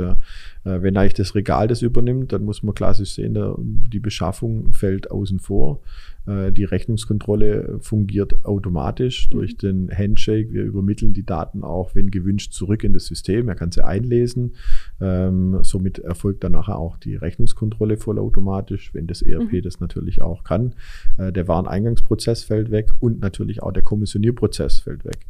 Wenn 0.69 0.97
eigentlich 0.97 1.15
das 1.15 1.37
Regal 1.37 1.69
das 1.69 1.83
übernimmt, 1.83 2.33
dann 2.33 2.45
muss 2.45 2.65
man 2.65 2.75
klassisch 2.75 3.13
sehen, 3.13 3.39
die 3.59 4.01
Beschaffung 4.01 4.73
fällt 4.73 5.11
außen 5.11 5.39
vor. 5.39 5.81
Äh, 6.27 6.53
die 6.53 6.65
Rechnungskontrolle 6.65 7.79
fungiert 7.81 8.45
automatisch 8.45 9.31
durch 9.31 9.55
mhm. 9.55 9.59
den 9.59 9.91
Handshake. 9.97 10.53
Wir 10.53 10.65
übermitteln 10.65 11.13
die 11.13 11.25
Daten 11.25 11.63
auch, 11.63 11.95
wenn 11.95 12.11
gewünscht, 12.11 12.53
zurück 12.53 12.85
in 12.85 12.93
das 12.93 13.07
System. 13.07 13.49
Er 13.49 13.55
kann 13.55 13.73
sie 13.73 13.85
einlesen. 13.85 14.55
Ähm, 15.01 15.59
somit 15.63 15.99
erfolgt 15.99 16.45
dann 16.45 16.53
nachher 16.53 16.79
auch 16.79 16.97
die 16.97 17.17
Rechnungskontrolle 17.17 17.97
vollautomatisch, 17.97 18.93
wenn 18.93 19.07
das 19.07 19.23
ERP 19.23 19.53
mhm. 19.53 19.63
das 19.63 19.81
natürlich 19.81 20.23
auch 20.23 20.45
kann. 20.45 20.75
Äh, 21.17 21.33
der 21.33 21.49
Wareneingangsprozess 21.49 22.45
fällt 22.45 22.71
weg 22.71 22.93
und 23.01 23.21
natürlich 23.21 23.63
auch 23.63 23.73
der 23.73 23.83
Kommissionierprozess 23.83 24.81
fällt 24.81 25.05
weg. 25.05 25.27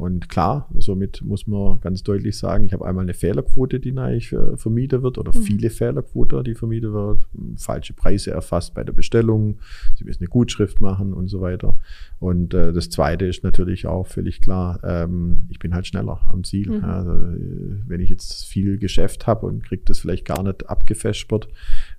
Und 0.00 0.30
klar, 0.30 0.66
somit 0.78 1.22
muss 1.22 1.46
man 1.46 1.78
ganz 1.80 2.02
deutlich 2.02 2.38
sagen, 2.38 2.64
ich 2.64 2.72
habe 2.72 2.86
einmal 2.86 3.04
eine 3.04 3.12
Fehlerquote, 3.12 3.80
die 3.80 3.96
eigentlich 3.98 4.32
äh, 4.32 4.56
vermietet 4.56 5.02
wird, 5.02 5.18
oder 5.18 5.36
mhm. 5.36 5.42
viele 5.42 5.68
Fehlerquote, 5.68 6.42
die 6.42 6.54
vermietet 6.54 6.92
wird, 6.92 7.26
falsche 7.58 7.92
Preise 7.92 8.30
erfasst 8.30 8.72
bei 8.72 8.82
der 8.82 8.94
Bestellung, 8.94 9.58
sie 9.96 10.04
müssen 10.04 10.22
eine 10.22 10.28
Gutschrift 10.28 10.80
machen 10.80 11.12
und 11.12 11.28
so 11.28 11.42
weiter. 11.42 11.78
Und 12.18 12.54
äh, 12.54 12.72
das 12.72 12.88
Zweite 12.88 13.26
ist 13.26 13.44
natürlich 13.44 13.86
auch 13.86 14.06
völlig 14.06 14.40
klar, 14.40 14.80
ähm, 14.84 15.42
ich 15.50 15.58
bin 15.58 15.74
halt 15.74 15.86
schneller 15.86 16.20
am 16.32 16.44
Ziel. 16.44 16.70
Mhm. 16.70 16.84
Also, 16.84 17.12
äh, 17.12 17.78
wenn 17.86 18.00
ich 18.00 18.08
jetzt 18.08 18.46
viel 18.46 18.78
Geschäft 18.78 19.26
habe 19.26 19.46
und 19.46 19.64
kriege 19.64 19.82
das 19.84 19.98
vielleicht 19.98 20.24
gar 20.24 20.42
nicht 20.42 20.68
abgefespert, 20.68 21.48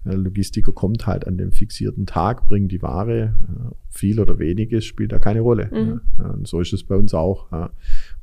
Logistiker 0.04 0.72
kommt 0.72 1.06
halt 1.06 1.28
an 1.28 1.38
dem 1.38 1.52
fixierten 1.52 2.06
Tag, 2.06 2.48
bringt 2.48 2.72
die 2.72 2.82
Ware, 2.82 3.20
äh, 3.22 3.76
viel 3.90 4.20
oder 4.20 4.40
wenig 4.40 4.72
ist, 4.72 4.86
spielt 4.86 5.12
da 5.12 5.20
keine 5.20 5.42
Rolle. 5.42 5.70
Mhm. 5.72 6.46
So 6.46 6.60
ist 6.60 6.74
es 6.74 6.84
bei 6.84 6.96
uns 6.96 7.14
auch. 7.14 7.70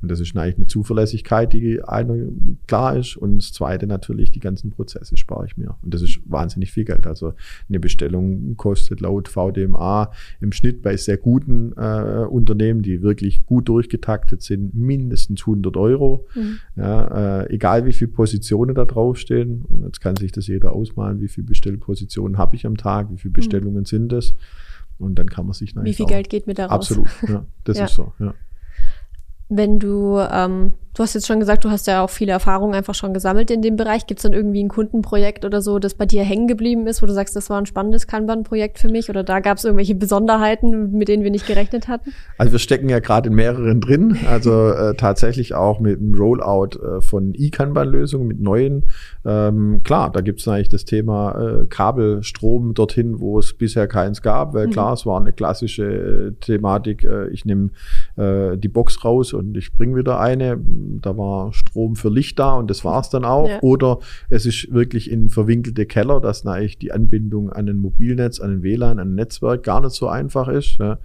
Und 0.01 0.09
das 0.09 0.19
ist 0.19 0.35
eigentlich 0.35 0.55
eine 0.55 0.67
Zuverlässigkeit, 0.67 1.51
die 1.51 1.81
eine 1.83 2.29
klar 2.67 2.95
ist. 2.95 3.17
Und 3.17 3.39
das 3.39 3.51
zweite 3.51 3.85
natürlich, 3.85 4.31
die 4.31 4.39
ganzen 4.39 4.71
Prozesse 4.71 5.17
spare 5.17 5.45
ich 5.45 5.57
mir. 5.57 5.75
Und 5.81 5.93
das 5.93 6.01
ist 6.01 6.19
wahnsinnig 6.25 6.71
viel 6.71 6.85
Geld. 6.85 7.05
Also 7.05 7.33
eine 7.67 7.79
Bestellung 7.79 8.55
kostet 8.55 9.01
laut 9.01 9.27
VDMA 9.27 10.11
im 10.39 10.51
Schnitt 10.51 10.81
bei 10.81 10.95
sehr 10.95 11.17
guten 11.17 11.73
äh, 11.73 12.25
Unternehmen, 12.29 12.81
die 12.81 13.01
wirklich 13.01 13.45
gut 13.45 13.67
durchgetaktet 13.67 14.41
sind, 14.41 14.73
mindestens 14.73 15.41
100 15.41 15.75
Euro. 15.75 16.27
Mhm. 16.33 16.59
Ja, 16.77 17.41
äh, 17.41 17.53
egal 17.53 17.85
wie 17.85 17.93
viele 17.93 18.11
Positionen 18.11 18.75
da 18.75 18.85
draufstehen. 18.85 19.65
Und 19.67 19.83
jetzt 19.83 19.99
kann 19.99 20.15
sich 20.15 20.31
das 20.31 20.47
jeder 20.47 20.73
ausmalen, 20.73 21.19
wie 21.19 21.27
viele 21.27 21.47
Bestellpositionen 21.47 22.37
habe 22.37 22.55
ich 22.55 22.65
am 22.65 22.77
Tag, 22.77 23.11
wie 23.11 23.17
viele 23.17 23.31
mhm. 23.31 23.33
Bestellungen 23.33 23.79
mhm. 23.79 23.85
sind 23.85 24.11
das. 24.11 24.33
Und 24.97 25.15
dann 25.15 25.29
kann 25.29 25.45
man 25.45 25.53
sich 25.53 25.73
Wie 25.75 25.93
viel 25.93 26.05
Geld 26.05 26.29
geht 26.29 26.45
mir 26.45 26.53
da 26.53 26.65
raus? 26.65 26.91
Absolut, 26.91 27.07
ja, 27.27 27.45
das 27.63 27.77
ja. 27.77 27.85
ist 27.85 27.95
so, 27.95 28.13
ja. 28.19 28.33
Wenn 29.49 29.79
du, 29.79 30.19
ähm, 30.19 30.73
du 30.93 31.03
hast 31.03 31.13
jetzt 31.13 31.27
schon 31.27 31.39
gesagt, 31.39 31.63
du 31.63 31.69
hast 31.69 31.87
ja 31.87 32.03
auch 32.03 32.09
viele 32.09 32.31
Erfahrungen 32.31 32.73
einfach 32.73 32.95
schon 32.95 33.13
gesammelt 33.13 33.51
in 33.51 33.61
dem 33.61 33.75
Bereich. 33.75 34.07
Gibt 34.07 34.19
es 34.19 34.23
dann 34.23 34.33
irgendwie 34.33 34.63
ein 34.63 34.69
Kundenprojekt 34.69 35.45
oder 35.45 35.61
so, 35.61 35.79
das 35.79 35.93
bei 35.93 36.05
dir 36.05 36.23
hängen 36.23 36.47
geblieben 36.47 36.87
ist, 36.87 37.01
wo 37.01 37.05
du 37.05 37.13
sagst, 37.13 37.35
das 37.35 37.49
war 37.49 37.59
ein 37.59 37.65
spannendes 37.65 38.07
Kanban-Projekt 38.07 38.79
für 38.79 38.89
mich? 38.89 39.09
Oder 39.09 39.23
da 39.23 39.39
gab 39.39 39.57
es 39.57 39.65
irgendwelche 39.65 39.95
Besonderheiten, 39.95 40.91
mit 40.91 41.07
denen 41.07 41.23
wir 41.23 41.31
nicht 41.31 41.47
gerechnet 41.47 41.87
hatten? 41.87 42.13
Also 42.37 42.51
wir 42.51 42.59
stecken 42.59 42.89
ja 42.89 42.99
gerade 42.99 43.29
in 43.29 43.35
mehreren 43.35 43.81
drin. 43.81 44.17
Also 44.29 44.69
äh, 44.69 44.95
tatsächlich 44.95 45.53
auch 45.53 45.79
mit 45.79 45.99
dem 45.99 46.13
Rollout 46.15 46.79
äh, 46.79 47.01
von 47.01 47.33
E-Kanban-Lösungen, 47.35 48.27
mit 48.27 48.39
neuen. 48.41 48.85
Ähm, 49.25 49.81
klar, 49.83 50.11
da 50.11 50.21
gibt 50.21 50.41
es 50.41 50.47
eigentlich 50.47 50.69
das 50.69 50.85
Thema 50.85 51.61
äh, 51.61 51.65
Kabelstrom 51.67 52.73
dorthin, 52.73 53.19
wo 53.19 53.39
es 53.39 53.53
bisher 53.53 53.87
keins 53.87 54.21
gab. 54.21 54.53
Weil 54.53 54.67
mhm. 54.67 54.71
klar, 54.71 54.93
es 54.93 55.05
war 55.05 55.19
eine 55.19 55.33
klassische 55.33 55.83
äh, 55.83 56.31
Thematik. 56.39 57.03
Äh, 57.03 57.29
ich 57.29 57.45
nehme 57.45 57.69
äh, 58.17 58.57
die 58.57 58.67
Box 58.67 59.03
raus 59.03 59.33
und 59.33 59.57
ich 59.57 59.73
bringe 59.73 59.95
wieder 59.95 60.19
eine. 60.19 60.59
Da 61.01 61.17
war 61.17 61.53
Strom 61.53 61.95
für 61.95 62.09
Licht 62.09 62.39
da 62.39 62.55
und 62.55 62.69
das 62.69 62.83
war 62.85 63.01
es 63.01 63.09
dann 63.09 63.25
auch. 63.25 63.49
Ja. 63.49 63.59
Oder 63.61 63.99
es 64.29 64.45
ist 64.45 64.71
wirklich 64.73 65.09
in 65.11 65.29
verwinkelte 65.29 65.85
Keller, 65.85 66.19
dass 66.19 66.45
eigentlich 66.45 66.77
die 66.77 66.91
Anbindung 66.91 67.49
an 67.49 67.67
ein 67.67 67.77
Mobilnetz, 67.77 68.39
an 68.39 68.51
ein 68.51 68.63
WLAN, 68.63 68.99
an 68.99 69.11
ein 69.11 69.15
Netzwerk 69.15 69.63
gar 69.63 69.81
nicht 69.81 69.93
so 69.93 70.07
einfach 70.07 70.47
ist. 70.47 70.77
Ja. 70.79 70.99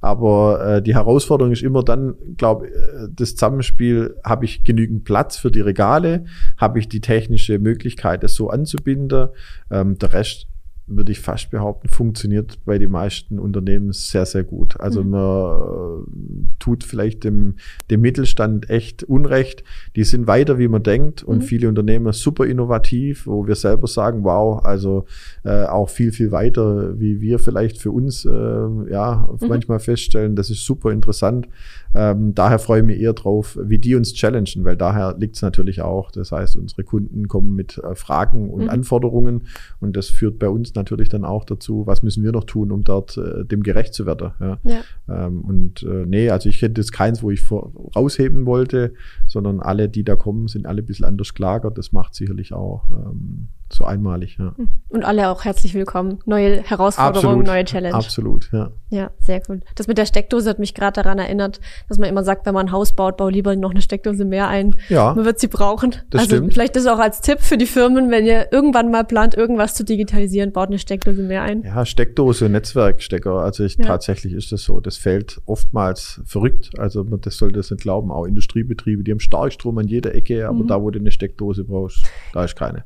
Aber 0.00 0.64
äh, 0.64 0.82
die 0.82 0.94
Herausforderung 0.94 1.52
ist 1.52 1.62
immer 1.62 1.82
dann, 1.82 2.14
glaube 2.36 2.68
äh, 2.68 3.08
das 3.10 3.34
Zusammenspiel, 3.34 4.16
habe 4.22 4.44
ich 4.44 4.62
genügend 4.62 5.04
Platz 5.04 5.36
für 5.36 5.50
die 5.50 5.60
Regale, 5.60 6.26
habe 6.56 6.78
ich 6.78 6.88
die 6.88 7.00
technische 7.00 7.58
Möglichkeit, 7.58 8.22
das 8.22 8.34
so 8.34 8.50
anzubinden. 8.50 9.28
Ähm, 9.70 9.98
der 9.98 10.12
Rest 10.12 10.46
würde 10.86 11.10
ich 11.10 11.20
fast 11.20 11.50
behaupten, 11.50 11.88
funktioniert 11.88 12.64
bei 12.64 12.78
den 12.78 12.92
meisten 12.92 13.38
Unternehmen 13.38 13.92
sehr, 13.92 14.24
sehr 14.24 14.44
gut. 14.44 14.78
Also 14.80 15.02
mhm. 15.02 15.10
man 15.10 15.60
äh, 15.60 16.56
tut 16.60 16.84
vielleicht 16.84 17.24
dem, 17.24 17.56
dem 17.90 18.00
Mittelstand 18.00 18.70
echt 18.70 19.02
Unrecht. 19.02 19.64
Die 19.96 20.04
sind 20.04 20.28
weiter, 20.28 20.58
wie 20.58 20.68
man 20.68 20.84
denkt 20.84 21.24
und 21.24 21.38
mhm. 21.38 21.42
viele 21.42 21.68
Unternehmen 21.68 22.12
super 22.12 22.46
innovativ, 22.46 23.26
wo 23.26 23.46
wir 23.46 23.56
selber 23.56 23.88
sagen, 23.88 24.22
wow, 24.22 24.64
also 24.64 25.06
äh, 25.44 25.64
auch 25.64 25.88
viel, 25.88 26.12
viel 26.12 26.30
weiter, 26.30 26.98
wie 27.00 27.20
wir 27.20 27.40
vielleicht 27.40 27.78
für 27.78 27.90
uns 27.90 28.24
äh, 28.24 28.30
ja 28.30 29.28
mhm. 29.40 29.48
manchmal 29.48 29.80
feststellen. 29.80 30.36
Das 30.36 30.50
ist 30.50 30.64
super 30.64 30.92
interessant. 30.92 31.48
Ähm, 31.96 32.34
daher 32.34 32.58
freue 32.58 32.80
ich 32.80 32.86
mich 32.86 33.00
eher 33.00 33.14
drauf, 33.14 33.58
wie 33.60 33.78
die 33.78 33.94
uns 33.96 34.12
challengen, 34.12 34.64
weil 34.64 34.76
daher 34.76 35.16
liegt 35.18 35.36
es 35.36 35.42
natürlich 35.42 35.80
auch. 35.80 36.12
Das 36.12 36.30
heißt, 36.30 36.56
unsere 36.56 36.84
Kunden 36.84 37.26
kommen 37.26 37.56
mit 37.56 37.78
äh, 37.78 37.94
Fragen 37.96 38.50
und 38.50 38.64
mhm. 38.64 38.70
Anforderungen 38.70 39.48
und 39.80 39.96
das 39.96 40.08
führt 40.10 40.38
bei 40.38 40.48
uns 40.48 40.75
natürlich 40.76 41.08
dann 41.08 41.24
auch 41.24 41.44
dazu, 41.44 41.86
was 41.86 42.02
müssen 42.02 42.22
wir 42.22 42.32
noch 42.32 42.44
tun, 42.44 42.70
um 42.70 42.84
dort 42.84 43.16
äh, 43.16 43.44
dem 43.44 43.62
gerecht 43.62 43.94
zu 43.94 44.06
werden. 44.06 44.32
Ja. 44.40 44.58
ja. 44.62 44.80
Ähm, 45.08 45.40
und 45.42 45.82
äh, 45.82 46.06
nee, 46.06 46.30
also 46.30 46.48
ich 46.48 46.62
hätte 46.62 46.80
jetzt 46.80 46.92
keins, 46.92 47.22
wo 47.22 47.30
ich 47.30 47.40
vor, 47.40 47.72
rausheben 47.94 48.46
wollte, 48.46 48.94
sondern 49.26 49.60
alle, 49.60 49.88
die 49.88 50.04
da 50.04 50.16
kommen, 50.16 50.48
sind 50.48 50.66
alle 50.66 50.82
ein 50.82 50.86
bisschen 50.86 51.04
anders 51.04 51.34
gelagert. 51.34 51.78
Das 51.78 51.92
macht 51.92 52.14
sicherlich 52.14 52.52
auch 52.52 52.88
ähm, 52.90 53.48
so 53.72 53.84
einmalig, 53.84 54.36
ja. 54.38 54.54
Hm. 54.56 54.68
Und 54.88 55.04
alle 55.04 55.28
auch 55.28 55.44
herzlich 55.44 55.74
willkommen. 55.74 56.20
Neue 56.24 56.62
Herausforderungen, 56.62 57.44
neue 57.44 57.64
Challenge. 57.64 57.94
Absolut, 57.94 58.48
ja. 58.52 58.70
Ja, 58.88 59.10
sehr 59.18 59.40
gut. 59.40 59.62
Das 59.74 59.88
mit 59.88 59.98
der 59.98 60.06
Steckdose 60.06 60.48
hat 60.48 60.60
mich 60.60 60.72
gerade 60.72 61.02
daran 61.02 61.18
erinnert, 61.18 61.60
dass 61.88 61.98
man 61.98 62.08
immer 62.08 62.22
sagt, 62.22 62.46
wenn 62.46 62.54
man 62.54 62.66
ein 62.66 62.72
Haus 62.72 62.94
baut, 62.94 63.16
bau 63.16 63.28
lieber 63.28 63.56
noch 63.56 63.72
eine 63.72 63.82
Steckdose 63.82 64.24
mehr 64.24 64.46
ein. 64.46 64.76
Ja. 64.88 65.12
Man 65.14 65.24
wird 65.24 65.40
sie 65.40 65.48
brauchen. 65.48 65.96
Das 66.10 66.22
also 66.22 66.36
stimmt. 66.36 66.52
vielleicht 66.52 66.76
ist 66.76 66.86
auch 66.86 67.00
als 67.00 67.20
Tipp 67.20 67.40
für 67.40 67.58
die 67.58 67.66
Firmen, 67.66 68.10
wenn 68.12 68.24
ihr 68.24 68.52
irgendwann 68.52 68.92
mal 68.92 69.04
plant, 69.04 69.34
irgendwas 69.34 69.74
zu 69.74 69.84
digitalisieren, 69.84 70.52
baut 70.52 70.68
eine 70.68 70.78
Steckdose 70.78 71.22
mehr 71.22 71.42
ein. 71.42 71.62
Ja, 71.62 71.84
Steckdose, 71.84 72.48
Netzwerkstecker. 72.48 73.40
Also 73.40 73.64
ich, 73.64 73.76
ja. 73.76 73.84
tatsächlich 73.84 74.32
ist 74.32 74.52
das 74.52 74.62
so. 74.62 74.78
Das 74.78 74.96
fällt 74.96 75.40
oftmals 75.46 76.20
verrückt. 76.24 76.78
Also 76.78 77.02
das 77.02 77.36
sollte 77.38 77.58
es 77.58 77.72
nicht 77.72 77.82
glauben. 77.82 78.12
Auch 78.12 78.24
Industriebetriebe, 78.24 79.02
die 79.02 79.10
haben 79.10 79.20
Starkstrom 79.20 79.78
an 79.78 79.88
jeder 79.88 80.14
Ecke, 80.14 80.46
aber 80.46 80.62
mhm. 80.62 80.68
da, 80.68 80.80
wo 80.80 80.90
du 80.90 81.00
eine 81.00 81.10
Steckdose 81.10 81.64
brauchst, 81.64 82.04
da 82.32 82.44
ist 82.44 82.54
keine. 82.54 82.84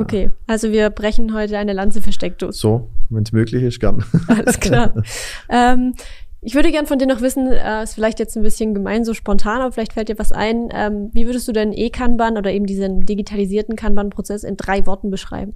Okay, 0.00 0.30
also 0.46 0.72
wir 0.72 0.90
brechen 0.90 1.34
heute 1.34 1.58
eine 1.58 1.72
Lanze 1.72 2.00
für 2.02 2.12
Steckdosen. 2.12 2.58
So, 2.58 2.90
wenn 3.10 3.22
es 3.22 3.32
möglich 3.32 3.62
ist, 3.62 3.80
gern. 3.80 4.04
Alles 4.28 4.58
klar. 4.60 4.94
ähm, 5.48 5.94
Ich 6.42 6.54
würde 6.54 6.70
gern 6.70 6.86
von 6.86 6.98
dir 6.98 7.06
noch 7.06 7.20
wissen, 7.20 7.52
äh, 7.52 7.82
ist 7.82 7.94
vielleicht 7.94 8.18
jetzt 8.18 8.34
ein 8.36 8.42
bisschen 8.42 8.72
gemein, 8.72 9.04
so 9.04 9.12
spontan, 9.12 9.60
aber 9.60 9.72
vielleicht 9.72 9.92
fällt 9.92 10.08
dir 10.08 10.18
was 10.18 10.32
ein. 10.32 10.70
Ähm, 10.72 11.10
wie 11.12 11.26
würdest 11.26 11.46
du 11.48 11.52
denn 11.52 11.72
E-Kanban 11.72 12.38
oder 12.38 12.50
eben 12.50 12.64
diesen 12.64 13.02
digitalisierten 13.04 13.76
Kanban-Prozess 13.76 14.42
in 14.42 14.56
drei 14.56 14.86
Worten 14.86 15.10
beschreiben? 15.10 15.54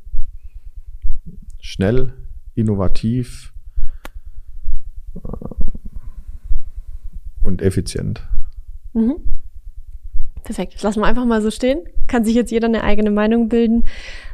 Schnell, 1.59 2.12
innovativ 2.54 3.54
äh, 5.16 5.20
und 7.46 7.62
effizient. 7.62 8.22
Mhm. 8.92 9.16
Perfekt. 10.44 10.74
Das 10.74 10.83
lassen 10.83 11.00
wir 11.00 11.07
einfach 11.07 11.24
mal 11.24 11.40
so 11.40 11.50
stehen. 11.50 11.80
Kann 12.07 12.24
sich 12.24 12.35
jetzt 12.35 12.50
jeder 12.50 12.66
eine 12.66 12.85
eigene 12.85 13.11
Meinung 13.11 13.48
bilden. 13.48 13.85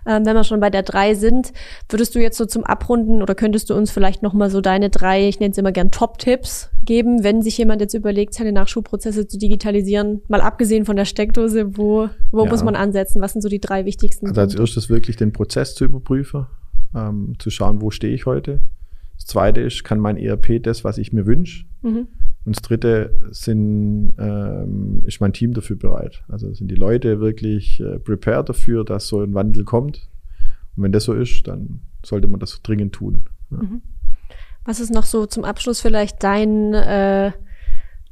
Ähm, 0.06 0.26
wenn 0.26 0.34
wir 0.34 0.44
schon 0.44 0.58
bei 0.58 0.70
der 0.70 0.82
drei 0.82 1.14
sind, 1.14 1.52
würdest 1.88 2.14
du 2.14 2.18
jetzt 2.18 2.36
so 2.36 2.46
zum 2.46 2.64
Abrunden 2.64 3.22
oder 3.22 3.34
könntest 3.36 3.70
du 3.70 3.74
uns 3.74 3.90
vielleicht 3.90 4.22
noch 4.22 4.32
mal 4.32 4.50
so 4.50 4.60
deine 4.60 4.90
drei, 4.90 5.28
ich 5.28 5.38
nenne 5.38 5.52
es 5.52 5.58
immer 5.58 5.72
gern 5.72 5.90
Top-Tipps 5.90 6.70
geben, 6.84 7.22
wenn 7.22 7.42
sich 7.42 7.56
jemand 7.58 7.80
jetzt 7.80 7.94
überlegt, 7.94 8.34
seine 8.34 8.52
Nachschubprozesse 8.52 9.28
zu 9.28 9.38
digitalisieren, 9.38 10.22
mal 10.26 10.40
abgesehen 10.40 10.84
von 10.84 10.96
der 10.96 11.04
Steckdose, 11.04 11.76
wo, 11.76 12.08
wo 12.32 12.44
ja. 12.44 12.50
muss 12.50 12.64
man 12.64 12.74
ansetzen? 12.74 13.22
Was 13.22 13.32
sind 13.32 13.42
so 13.42 13.48
die 13.48 13.60
drei 13.60 13.84
wichtigsten? 13.84 14.26
Also 14.26 14.40
als 14.40 14.54
erstes 14.54 14.90
wirklich 14.90 15.16
den 15.16 15.32
Prozess 15.32 15.74
zu 15.74 15.84
überprüfen, 15.84 16.46
ähm, 16.94 17.34
zu 17.38 17.50
schauen, 17.50 17.80
wo 17.80 17.90
stehe 17.90 18.14
ich 18.14 18.26
heute. 18.26 18.60
Das 19.16 19.26
zweite 19.26 19.60
ist, 19.60 19.84
kann 19.84 20.00
mein 20.00 20.16
ERP 20.16 20.62
das, 20.62 20.82
was 20.82 20.98
ich 20.98 21.12
mir 21.12 21.26
wünsche? 21.26 21.66
Mhm. 21.82 22.08
Und 22.44 22.56
das 22.56 22.62
dritte 22.62 23.14
sind, 23.30 24.14
ähm, 24.18 25.02
ist 25.04 25.20
mein 25.20 25.32
Team 25.32 25.52
dafür 25.52 25.76
bereit. 25.76 26.22
Also 26.28 26.52
sind 26.54 26.70
die 26.70 26.76
Leute 26.76 27.20
wirklich 27.20 27.80
äh, 27.80 27.98
prepared 27.98 28.48
dafür, 28.48 28.84
dass 28.84 29.08
so 29.08 29.20
ein 29.20 29.34
Wandel 29.34 29.64
kommt. 29.64 30.08
Und 30.76 30.84
wenn 30.84 30.92
das 30.92 31.04
so 31.04 31.12
ist, 31.12 31.46
dann 31.46 31.80
sollte 32.04 32.28
man 32.28 32.40
das 32.40 32.62
dringend 32.62 32.94
tun. 32.94 33.26
Ja. 33.50 33.58
Mhm. 33.58 33.82
Was 34.64 34.80
ist 34.80 34.92
noch 34.92 35.04
so 35.04 35.26
zum 35.26 35.44
Abschluss 35.44 35.80
vielleicht 35.80 36.22
dein 36.22 36.74
äh, 36.74 37.32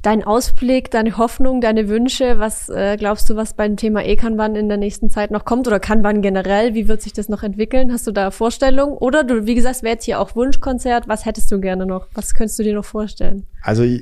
dein 0.01 0.23
Ausblick, 0.23 0.91
deine 0.91 1.17
Hoffnung, 1.17 1.61
deine 1.61 1.89
Wünsche? 1.89 2.39
Was 2.39 2.69
äh, 2.69 2.95
glaubst 2.97 3.29
du, 3.29 3.35
was 3.35 3.53
beim 3.53 3.75
Thema 3.75 4.03
E-Kanban 4.05 4.55
in 4.55 4.69
der 4.69 4.77
nächsten 4.77 5.09
Zeit 5.09 5.31
noch 5.31 5.45
kommt 5.45 5.67
oder 5.67 5.79
Kanban 5.79 6.21
generell? 6.21 6.73
Wie 6.73 6.87
wird 6.87 7.01
sich 7.01 7.13
das 7.13 7.29
noch 7.29 7.43
entwickeln? 7.43 7.91
Hast 7.91 8.07
du 8.07 8.11
da 8.11 8.31
Vorstellungen? 8.31 8.93
Oder 8.93 9.23
du, 9.23 9.45
wie 9.45 9.55
gesagt, 9.55 9.83
wäre 9.83 9.93
jetzt 9.93 10.05
hier 10.05 10.19
auch 10.19 10.35
Wunschkonzert. 10.35 11.07
Was 11.07 11.25
hättest 11.25 11.51
du 11.51 11.59
gerne 11.59 11.85
noch? 11.85 12.07
Was 12.13 12.33
könntest 12.33 12.59
du 12.59 12.63
dir 12.63 12.75
noch 12.75 12.85
vorstellen? 12.85 13.45
Also 13.61 13.83
ich, 13.83 14.01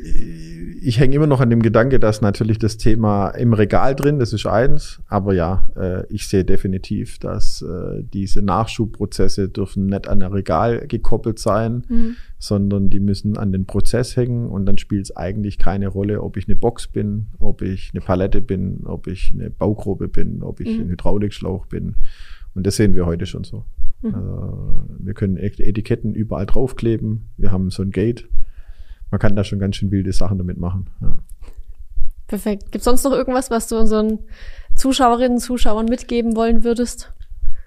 ich 0.81 0.99
hänge 0.99 1.15
immer 1.15 1.27
noch 1.27 1.41
an 1.41 1.49
dem 1.49 1.61
Gedanke, 1.61 1.99
dass 1.99 2.21
natürlich 2.21 2.59
das 2.59 2.77
Thema 2.77 3.29
im 3.29 3.53
Regal 3.53 3.95
drin, 3.95 4.19
das 4.19 4.33
ist 4.33 4.45
eins, 4.45 5.01
aber 5.07 5.33
ja, 5.33 5.69
äh, 5.75 6.05
ich 6.13 6.27
sehe 6.27 6.45
definitiv, 6.45 7.17
dass 7.19 7.61
äh, 7.61 8.03
diese 8.13 8.41
Nachschubprozesse 8.41 9.49
dürfen 9.49 9.87
nicht 9.87 10.07
an 10.07 10.21
ein 10.21 10.31
Regal 10.31 10.87
gekoppelt 10.87 11.39
sein, 11.39 11.83
mhm. 11.89 12.15
sondern 12.37 12.89
die 12.89 12.99
müssen 12.99 13.37
an 13.37 13.51
den 13.51 13.65
Prozess 13.65 14.15
hängen 14.15 14.47
und 14.47 14.65
dann 14.65 14.77
spielt 14.77 15.05
es 15.05 15.17
eigentlich 15.17 15.57
keine 15.57 15.87
Rolle, 15.87 16.21
ob 16.21 16.37
ich 16.37 16.47
eine 16.47 16.55
Box 16.55 16.87
bin, 16.87 17.27
ob 17.39 17.61
ich 17.61 17.91
eine 17.93 18.01
Palette 18.01 18.41
bin, 18.41 18.81
ob 18.85 19.07
ich 19.07 19.33
eine 19.33 19.49
Baugrube 19.49 20.07
bin, 20.07 20.43
ob 20.43 20.59
ich 20.59 20.77
mhm. 20.77 20.83
ein 20.83 20.89
Hydraulikschlauch 20.89 21.65
bin. 21.65 21.95
Und 22.53 22.67
das 22.67 22.75
sehen 22.75 22.95
wir 22.95 23.05
heute 23.05 23.25
schon 23.25 23.43
so. 23.43 23.65
Mhm. 24.01 24.15
Also, 24.15 24.85
wir 24.99 25.13
können 25.15 25.37
Etiketten 25.37 26.13
überall 26.13 26.45
draufkleben. 26.45 27.29
Wir 27.37 27.51
haben 27.51 27.71
so 27.71 27.81
ein 27.81 27.91
Gate 27.91 28.27
man 29.11 29.19
kann 29.19 29.35
da 29.35 29.43
schon 29.43 29.59
ganz 29.59 29.75
schön 29.77 29.91
wilde 29.91 30.11
Sachen 30.13 30.37
damit 30.37 30.57
machen. 30.57 30.89
Ja. 31.01 31.17
Perfekt. 32.27 32.71
Gibt 32.71 32.77
es 32.77 32.83
sonst 32.83 33.03
noch 33.03 33.13
irgendwas, 33.13 33.49
was 33.49 33.67
du 33.67 33.77
unseren 33.77 34.19
Zuschauerinnen 34.75 35.37
und 35.37 35.39
Zuschauern 35.39 35.85
mitgeben 35.85 36.35
wollen 36.35 36.63
würdest? 36.63 37.13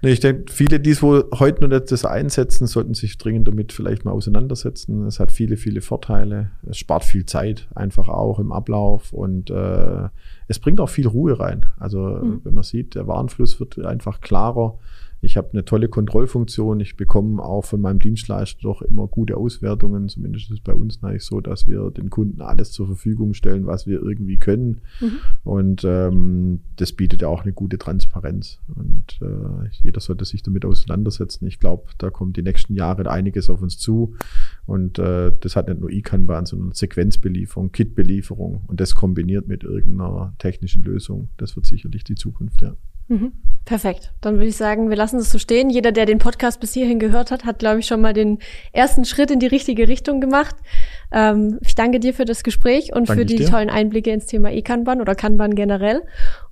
Nee, 0.02 0.12
ich 0.12 0.20
denke, 0.20 0.50
viele, 0.50 0.80
die 0.80 0.90
es 0.90 1.02
wohl 1.02 1.28
heute 1.38 1.66
noch 1.66 1.78
das 1.78 2.06
einsetzen, 2.06 2.66
sollten 2.66 2.94
sich 2.94 3.18
dringend 3.18 3.46
damit 3.46 3.72
vielleicht 3.72 4.06
mal 4.06 4.12
auseinandersetzen. 4.12 5.04
Es 5.06 5.20
hat 5.20 5.30
viele, 5.30 5.58
viele 5.58 5.82
Vorteile. 5.82 6.52
Es 6.66 6.78
spart 6.78 7.04
viel 7.04 7.26
Zeit, 7.26 7.68
einfach 7.74 8.08
auch 8.08 8.38
im 8.38 8.50
Ablauf 8.50 9.12
und 9.12 9.50
äh, 9.50 10.08
es 10.48 10.58
bringt 10.58 10.80
auch 10.80 10.88
viel 10.88 11.06
Ruhe 11.06 11.38
rein. 11.38 11.66
Also 11.78 12.00
mhm. 12.00 12.40
wenn 12.44 12.54
man 12.54 12.64
sieht, 12.64 12.94
der 12.94 13.06
Warenfluss 13.06 13.60
wird 13.60 13.78
einfach 13.84 14.22
klarer. 14.22 14.78
Ich 15.20 15.36
habe 15.36 15.50
eine 15.52 15.64
tolle 15.64 15.88
Kontrollfunktion. 15.88 16.80
Ich 16.80 16.96
bekomme 16.96 17.42
auch 17.42 17.64
von 17.64 17.80
meinem 17.80 17.98
Dienstleister 17.98 18.60
doch 18.62 18.82
immer 18.82 19.06
gute 19.06 19.36
Auswertungen. 19.36 20.08
Zumindest 20.08 20.46
ist 20.46 20.58
es 20.58 20.60
bei 20.60 20.74
uns 20.74 21.02
eigentlich 21.02 21.24
so, 21.24 21.40
dass 21.40 21.66
wir 21.66 21.90
den 21.90 22.10
Kunden 22.10 22.40
alles 22.40 22.72
zur 22.72 22.86
Verfügung 22.86 23.34
stellen, 23.34 23.66
was 23.66 23.86
wir 23.86 24.00
irgendwie 24.00 24.38
können. 24.38 24.80
Mhm. 25.00 25.18
Und 25.44 25.84
ähm, 25.84 26.60
das 26.76 26.92
bietet 26.92 27.22
ja 27.22 27.28
auch 27.28 27.42
eine 27.42 27.52
gute 27.52 27.78
Transparenz. 27.78 28.60
Und 28.74 29.18
äh, 29.20 29.68
jeder 29.82 30.00
sollte 30.00 30.24
sich 30.24 30.42
damit 30.42 30.64
auseinandersetzen. 30.64 31.46
Ich 31.46 31.58
glaube, 31.58 31.84
da 31.98 32.10
kommt 32.10 32.36
die 32.36 32.42
nächsten 32.42 32.74
Jahre 32.74 33.10
einiges 33.10 33.50
auf 33.50 33.60
uns 33.62 33.78
zu. 33.78 34.14
Und 34.66 34.98
äh, 34.98 35.32
das 35.40 35.56
hat 35.56 35.68
nicht 35.68 35.80
nur 35.80 35.90
E-Kanban, 35.90 36.46
sondern 36.46 36.72
Sequenzbelieferung, 36.72 37.72
Kitbelieferung 37.72 38.62
und 38.66 38.80
das 38.80 38.94
kombiniert 38.94 39.48
mit 39.48 39.64
irgendeiner 39.64 40.34
technischen 40.38 40.84
Lösung. 40.84 41.28
Das 41.36 41.56
wird 41.56 41.66
sicherlich 41.66 42.04
die 42.04 42.14
Zukunft, 42.14 42.62
ja. 42.62 42.76
Mhm. 43.10 43.32
Perfekt. 43.64 44.12
Dann 44.20 44.36
würde 44.36 44.46
ich 44.46 44.56
sagen, 44.56 44.88
wir 44.88 44.96
lassen 44.96 45.18
es 45.18 45.30
so 45.30 45.38
stehen. 45.38 45.68
Jeder, 45.68 45.92
der 45.92 46.06
den 46.06 46.18
Podcast 46.18 46.60
bis 46.60 46.72
hierhin 46.72 46.98
gehört 46.98 47.30
hat, 47.30 47.44
hat, 47.44 47.58
glaube 47.58 47.80
ich, 47.80 47.86
schon 47.86 48.00
mal 48.00 48.12
den 48.12 48.38
ersten 48.72 49.04
Schritt 49.04 49.30
in 49.30 49.38
die 49.38 49.46
richtige 49.46 49.86
Richtung 49.86 50.20
gemacht. 50.20 50.56
Ähm, 51.12 51.58
ich 51.60 51.74
danke 51.74 52.00
dir 52.00 52.14
für 52.14 52.24
das 52.24 52.42
Gespräch 52.42 52.94
und 52.94 53.08
danke 53.08 53.20
für 53.20 53.26
die 53.26 53.36
dir. 53.36 53.46
tollen 53.46 53.68
Einblicke 53.68 54.10
ins 54.10 54.26
Thema 54.26 54.50
E-Kanban 54.50 55.00
oder 55.00 55.14
Kanban 55.14 55.54
generell. 55.54 56.02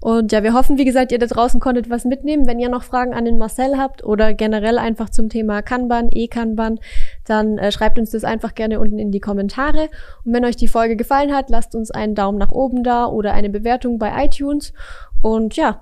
Und 0.01 0.33
ja, 0.33 0.43
wir 0.43 0.53
hoffen, 0.53 0.79
wie 0.79 0.85
gesagt, 0.85 1.11
ihr 1.11 1.19
da 1.19 1.27
draußen 1.27 1.61
konntet 1.61 1.91
was 1.91 2.05
mitnehmen. 2.05 2.47
Wenn 2.47 2.59
ihr 2.59 2.69
noch 2.69 2.83
Fragen 2.83 3.15
an 3.15 3.25
den 3.25 3.39
Marcel 3.39 3.79
habt 3.79 4.05
oder 4.05 4.35
generell 4.35 4.79
einfach 4.79 5.11
zum 5.11 5.29
Thema 5.29 5.63
Kanban, 5.63 6.11
E-Kanban, 6.13 6.79
dann 7.25 7.59
äh, 7.59 7.73
schreibt 7.73 7.99
uns 7.99 8.11
das 8.11 8.25
einfach 8.25 8.55
gerne 8.55 8.81
unten 8.81 8.99
in 8.99 9.13
die 9.13 9.21
Kommentare. 9.21 9.89
Und 10.25 10.35
wenn 10.35 10.45
euch 10.45 10.57
die 10.57 10.69
Folge 10.69 10.97
gefallen 10.97 11.33
hat, 11.33 11.51
lasst 11.51 11.75
uns 11.75 11.91
einen 11.91 12.15
Daumen 12.15 12.39
nach 12.39 12.53
oben 12.53 12.85
da 12.85 13.07
oder 13.07 13.33
eine 13.33 13.49
Bewertung 13.49 13.99
bei 13.99 14.25
iTunes. 14.25 14.73
Und 15.21 15.57
ja, 15.57 15.81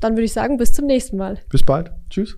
dann 0.00 0.14
würde 0.14 0.24
ich 0.24 0.32
sagen, 0.32 0.56
bis 0.56 0.72
zum 0.72 0.86
nächsten 0.86 1.16
Mal. 1.16 1.38
Bis 1.48 1.62
bald. 1.62 1.90
Tschüss. 2.10 2.36